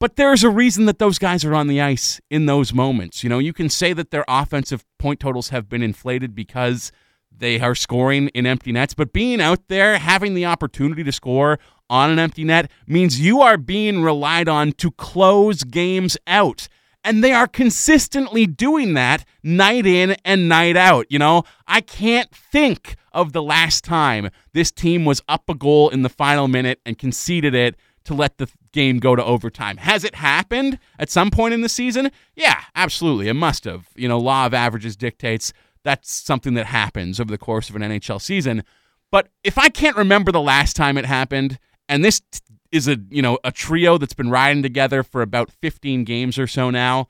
But 0.00 0.16
there's 0.16 0.42
a 0.42 0.50
reason 0.50 0.86
that 0.86 0.98
those 0.98 1.18
guys 1.18 1.44
are 1.44 1.54
on 1.54 1.66
the 1.66 1.80
ice 1.80 2.20
in 2.30 2.46
those 2.46 2.72
moments. 2.72 3.22
You 3.22 3.28
know, 3.28 3.38
you 3.38 3.52
can 3.52 3.68
say 3.68 3.92
that 3.92 4.10
their 4.10 4.24
offensive 4.26 4.84
point 4.98 5.20
totals 5.20 5.50
have 5.50 5.68
been 5.68 5.82
inflated 5.82 6.34
because 6.34 6.90
they 7.36 7.60
are 7.60 7.74
scoring 7.74 8.28
in 8.28 8.46
empty 8.46 8.72
nets, 8.72 8.94
but 8.94 9.12
being 9.12 9.40
out 9.40 9.68
there, 9.68 9.98
having 9.98 10.34
the 10.34 10.46
opportunity 10.46 11.02
to 11.04 11.12
score 11.12 11.58
on 11.88 12.10
an 12.10 12.18
empty 12.18 12.44
net 12.44 12.70
means 12.86 13.20
you 13.20 13.40
are 13.40 13.56
being 13.56 14.02
relied 14.02 14.48
on 14.48 14.72
to 14.72 14.90
close 14.92 15.64
games 15.64 16.16
out. 16.26 16.68
And 17.02 17.24
they 17.24 17.32
are 17.32 17.48
consistently 17.48 18.46
doing 18.46 18.94
that 18.94 19.24
night 19.42 19.86
in 19.86 20.16
and 20.24 20.48
night 20.48 20.76
out. 20.76 21.06
You 21.08 21.18
know, 21.18 21.44
I 21.66 21.80
can't 21.80 22.30
think 22.30 22.96
of 23.12 23.32
the 23.32 23.42
last 23.42 23.84
time 23.84 24.30
this 24.52 24.70
team 24.70 25.04
was 25.04 25.22
up 25.26 25.48
a 25.48 25.54
goal 25.54 25.88
in 25.88 26.02
the 26.02 26.08
final 26.08 26.46
minute 26.46 26.80
and 26.84 26.98
conceded 26.98 27.54
it 27.54 27.76
to 28.04 28.14
let 28.14 28.38
the 28.38 28.48
game 28.72 28.98
go 28.98 29.16
to 29.16 29.24
overtime. 29.24 29.78
Has 29.78 30.04
it 30.04 30.14
happened 30.14 30.78
at 30.98 31.10
some 31.10 31.30
point 31.30 31.54
in 31.54 31.62
the 31.62 31.68
season? 31.68 32.10
Yeah, 32.34 32.60
absolutely. 32.74 33.28
It 33.28 33.34
must 33.34 33.64
have. 33.64 33.88
You 33.94 34.08
know, 34.08 34.18
law 34.18 34.46
of 34.46 34.54
averages 34.54 34.96
dictates 34.96 35.52
that's 35.84 36.10
something 36.10 36.54
that 36.54 36.66
happens 36.66 37.20
over 37.20 37.30
the 37.30 37.38
course 37.38 37.70
of 37.70 37.76
an 37.76 37.82
NHL 37.82 38.20
season. 38.20 38.64
But 39.10 39.28
if 39.42 39.58
I 39.58 39.68
can't 39.68 39.96
remember 39.96 40.30
the 40.32 40.40
last 40.40 40.76
time 40.76 40.96
it 40.96 41.06
happened, 41.06 41.58
and 41.88 42.04
this 42.04 42.22
is 42.70 42.86
a 42.86 42.96
you 43.10 43.22
know 43.22 43.38
a 43.42 43.50
trio 43.50 43.98
that's 43.98 44.14
been 44.14 44.30
riding 44.30 44.62
together 44.62 45.02
for 45.02 45.22
about 45.22 45.50
15 45.50 46.04
games 46.04 46.38
or 46.38 46.46
so 46.46 46.70
now, 46.70 47.08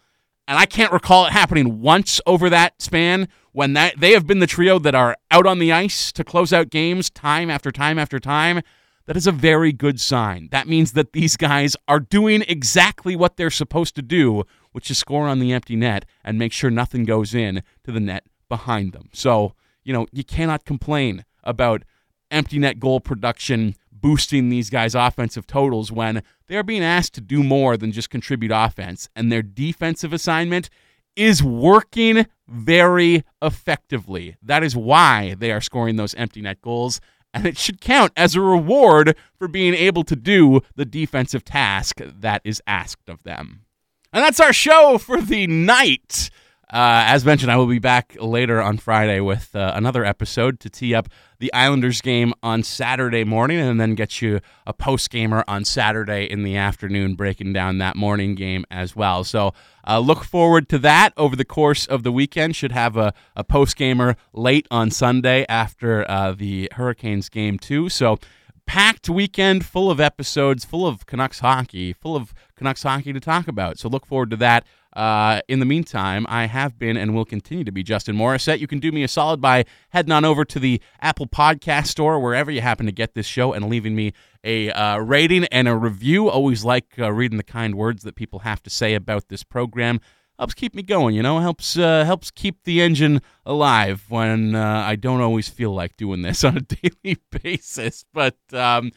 and 0.48 0.59
I 0.59 0.66
can't 0.66 0.92
recall 0.92 1.26
it 1.26 1.33
happening 1.33 1.80
once 1.80 2.20
over 2.26 2.48
that 2.50 2.80
span 2.80 3.28
when 3.52 3.74
that 3.74 4.00
they 4.00 4.12
have 4.12 4.26
been 4.26 4.38
the 4.38 4.46
trio 4.46 4.78
that 4.78 4.94
are 4.94 5.16
out 5.30 5.46
on 5.46 5.59
the 5.59 5.72
ice 5.72 6.12
to 6.12 6.24
close 6.24 6.52
out 6.52 6.70
games 6.70 7.11
time 7.11 7.50
after 7.50 7.70
time 7.70 7.98
after 7.98 8.18
time. 8.18 8.62
That 9.06 9.16
is 9.16 9.26
a 9.26 9.33
very 9.33 9.72
good 9.72 10.00
sign. 10.00 10.48
That 10.52 10.68
means 10.68 10.92
that 10.92 11.12
these 11.12 11.37
guys 11.37 11.76
are 11.88 11.98
doing 11.98 12.44
exactly 12.46 13.16
what 13.16 13.37
they're 13.37 13.50
supposed 13.50 13.96
to 13.96 14.02
do, 14.02 14.44
which 14.70 14.88
is 14.88 14.98
score 14.98 15.26
on 15.26 15.40
the 15.40 15.52
empty 15.52 15.74
net 15.74 16.04
and 16.22 16.38
make 16.38 16.52
sure 16.52 16.70
nothing 16.70 17.04
goes 17.04 17.35
in 17.35 17.64
to 17.85 17.90
the 17.90 17.98
net 17.98 18.24
behind 18.51 18.93
them. 18.93 19.09
So, 19.15 19.55
you 19.83 19.95
know, 19.95 20.07
you 20.13 20.25
cannot 20.25 20.67
complain 20.67 21.25
about 21.43 21.85
empty 22.31 22.59
net 22.59 22.79
goal 22.79 23.01
production 23.01 23.75
boosting 23.91 24.51
these 24.51 24.69
guys' 24.69 24.95
offensive 24.95 25.47
totals 25.47 25.91
when 25.91 26.23
they 26.47 26.57
are 26.57 26.63
being 26.63 26.85
asked 26.85 27.15
to 27.15 27.21
do 27.23 27.43
more 27.43 27.79
than 27.79 27.93
just 27.93 28.11
contribute 28.11 28.53
offense. 28.53 29.09
And 29.17 29.33
their 29.33 29.43
defensive 29.43 30.13
assignment 30.13 30.69
is 31.17 31.43
working 31.43 32.27
very 32.47 33.25
effectively. 33.43 34.37
That 34.43 34.63
is 34.63 34.77
why 34.77 35.35
they 35.39 35.51
are 35.53 35.61
scoring 35.61 35.97
those 35.97 36.15
empty 36.15 36.43
net 36.43 36.61
goals. 36.61 37.01
And 37.33 37.47
it 37.47 37.57
should 37.57 37.81
count 37.81 38.13
as 38.17 38.35
a 38.35 38.41
reward 38.41 39.17
for 39.39 39.47
being 39.47 39.75
able 39.75 40.03
to 40.05 40.17
do 40.17 40.63
the 40.75 40.85
defensive 40.85 41.45
task 41.45 42.01
that 42.05 42.43
is 42.45 42.61
asked 42.67 43.09
of 43.09 43.23
them. 43.23 43.67
And 44.13 44.25
that's 44.25 44.41
our 44.41 44.53
show 44.53 44.99
for 44.99 45.21
the 45.21 45.47
night. 45.47 46.31
Uh, 46.72 47.02
as 47.06 47.24
mentioned, 47.24 47.50
I 47.50 47.56
will 47.56 47.66
be 47.66 47.80
back 47.80 48.16
later 48.20 48.62
on 48.62 48.78
Friday 48.78 49.18
with 49.18 49.56
uh, 49.56 49.72
another 49.74 50.04
episode 50.04 50.61
to 50.61 50.70
tee 50.70 50.94
up 50.94 51.09
the 51.40 51.52
Islanders 51.52 52.00
game 52.00 52.33
on 52.44 52.62
Saturday 52.62 53.24
morning 53.24 53.59
and 53.59 53.80
then 53.80 53.96
get 53.96 54.22
you 54.22 54.40
a 54.66 54.72
post 54.72 55.11
gamer 55.11 55.42
on 55.48 55.64
Saturday 55.64 56.30
in 56.30 56.44
the 56.44 56.56
afternoon, 56.56 57.14
breaking 57.14 57.52
down 57.52 57.78
that 57.78 57.96
morning 57.96 58.37
game 58.37 58.64
as 58.70 58.94
well. 58.94 59.24
So 59.24 59.52
uh, 59.85 59.98
look 59.98 60.22
forward 60.22 60.68
to 60.68 60.78
that 60.78 61.12
over 61.16 61.35
the 61.35 61.44
course 61.44 61.87
of 61.87 62.04
the 62.04 62.12
weekend. 62.12 62.54
Should 62.54 62.72
have 62.72 62.96
a, 62.96 63.14
a 63.35 63.42
post 63.42 63.74
gamer 63.74 64.14
late 64.33 64.68
on 64.70 64.92
Sunday 64.92 65.44
after 65.48 66.09
uh, 66.09 66.33
the 66.33 66.70
Hurricanes 66.74 67.28
game, 67.28 67.59
too. 67.59 67.88
So 67.88 68.18
packed 68.64 69.09
weekend 69.09 69.66
full 69.66 69.90
of 69.90 69.98
episodes, 69.98 70.64
full 70.64 70.87
of 70.87 71.04
Canucks 71.06 71.40
hockey, 71.40 71.92
full 71.92 72.14
of 72.14 72.33
Canucks 72.54 72.85
hockey 72.85 73.12
to 73.12 73.18
talk 73.18 73.48
about. 73.48 73.80
So 73.80 73.88
look 73.88 74.06
forward 74.06 74.30
to 74.30 74.37
that. 74.37 74.64
Uh, 74.94 75.40
in 75.48 75.61
the 75.61 75.66
meantime, 75.66 76.26
I 76.29 76.46
have 76.46 76.79
been 76.79 76.96
and 76.96 77.14
will 77.14 77.24
continue 77.24 77.64
to 77.64 77.70
be 77.70 77.83
Justin 77.83 78.16
Morissette. 78.16 78.59
You 78.59 78.66
can 78.66 78.81
do 78.81 78.90
me 78.90 79.05
a 79.05 79.09
solid 79.09 79.40
by 79.40 79.64
heading 79.90 80.12
on 80.12 80.24
over 80.24 80.44
to 80.44 80.59
the 80.59 80.81
Apple 81.00 81.26
Podcast 81.26 81.87
Store, 81.87 82.18
wherever 82.18 82.50
you 82.50 82.61
happen 82.61 82.87
to 82.87 82.92
get 82.92 83.14
this 83.14 83.26
show, 83.26 83.53
and 83.53 83.68
leaving 83.68 83.94
me 83.94 84.12
a 84.42 84.70
uh, 84.70 84.98
rating 84.98 85.44
and 85.46 85.68
a 85.68 85.76
review. 85.76 86.29
Always 86.29 86.64
like 86.64 86.87
uh, 86.98 87.12
reading 87.12 87.37
the 87.37 87.44
kind 87.44 87.76
words 87.76 88.03
that 88.03 88.16
people 88.16 88.40
have 88.40 88.62
to 88.64 88.70
say 88.70 88.94
about 88.94 89.29
this 89.29 89.44
program. 89.44 90.00
Helps 90.40 90.55
keep 90.55 90.74
me 90.74 90.83
going, 90.83 91.14
you 91.14 91.22
know. 91.22 91.38
Helps 91.40 91.76
uh, 91.76 92.03
helps 92.07 92.31
keep 92.31 92.64
the 92.64 92.81
engine 92.81 93.20
alive 93.44 94.07
when 94.09 94.55
uh, 94.55 94.85
I 94.87 94.96
don't 94.96 95.20
always 95.20 95.50
feel 95.50 95.74
like 95.74 95.98
doing 95.98 96.22
this 96.22 96.42
on 96.44 96.57
a 96.57 96.61
daily 96.62 97.18
basis. 97.42 98.07
But 98.14 98.38
um, 98.55 98.92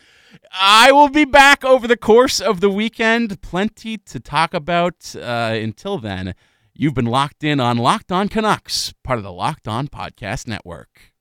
I 0.54 0.94
will 0.94 1.10
be 1.10 1.26
back 1.26 1.66
over 1.66 1.86
the 1.86 1.98
course 1.98 2.40
of 2.40 2.62
the 2.62 2.70
weekend. 2.70 3.42
Plenty 3.42 3.98
to 3.98 4.22
talk 4.22 4.54
about. 4.54 5.14
Uh, 5.18 5.52
until 5.62 5.98
then, 5.98 6.34
you've 6.74 6.94
been 6.94 7.08
locked 7.08 7.44
in 7.44 7.60
on 7.60 7.78
Locked 7.78 8.14
On 8.14 8.30
Canucks, 8.30 8.94
part 9.04 9.18
of 9.18 9.24
the 9.26 9.34
Locked 9.34 9.68
On 9.68 9.90
Podcast 9.90 10.48
Network. 10.48 11.13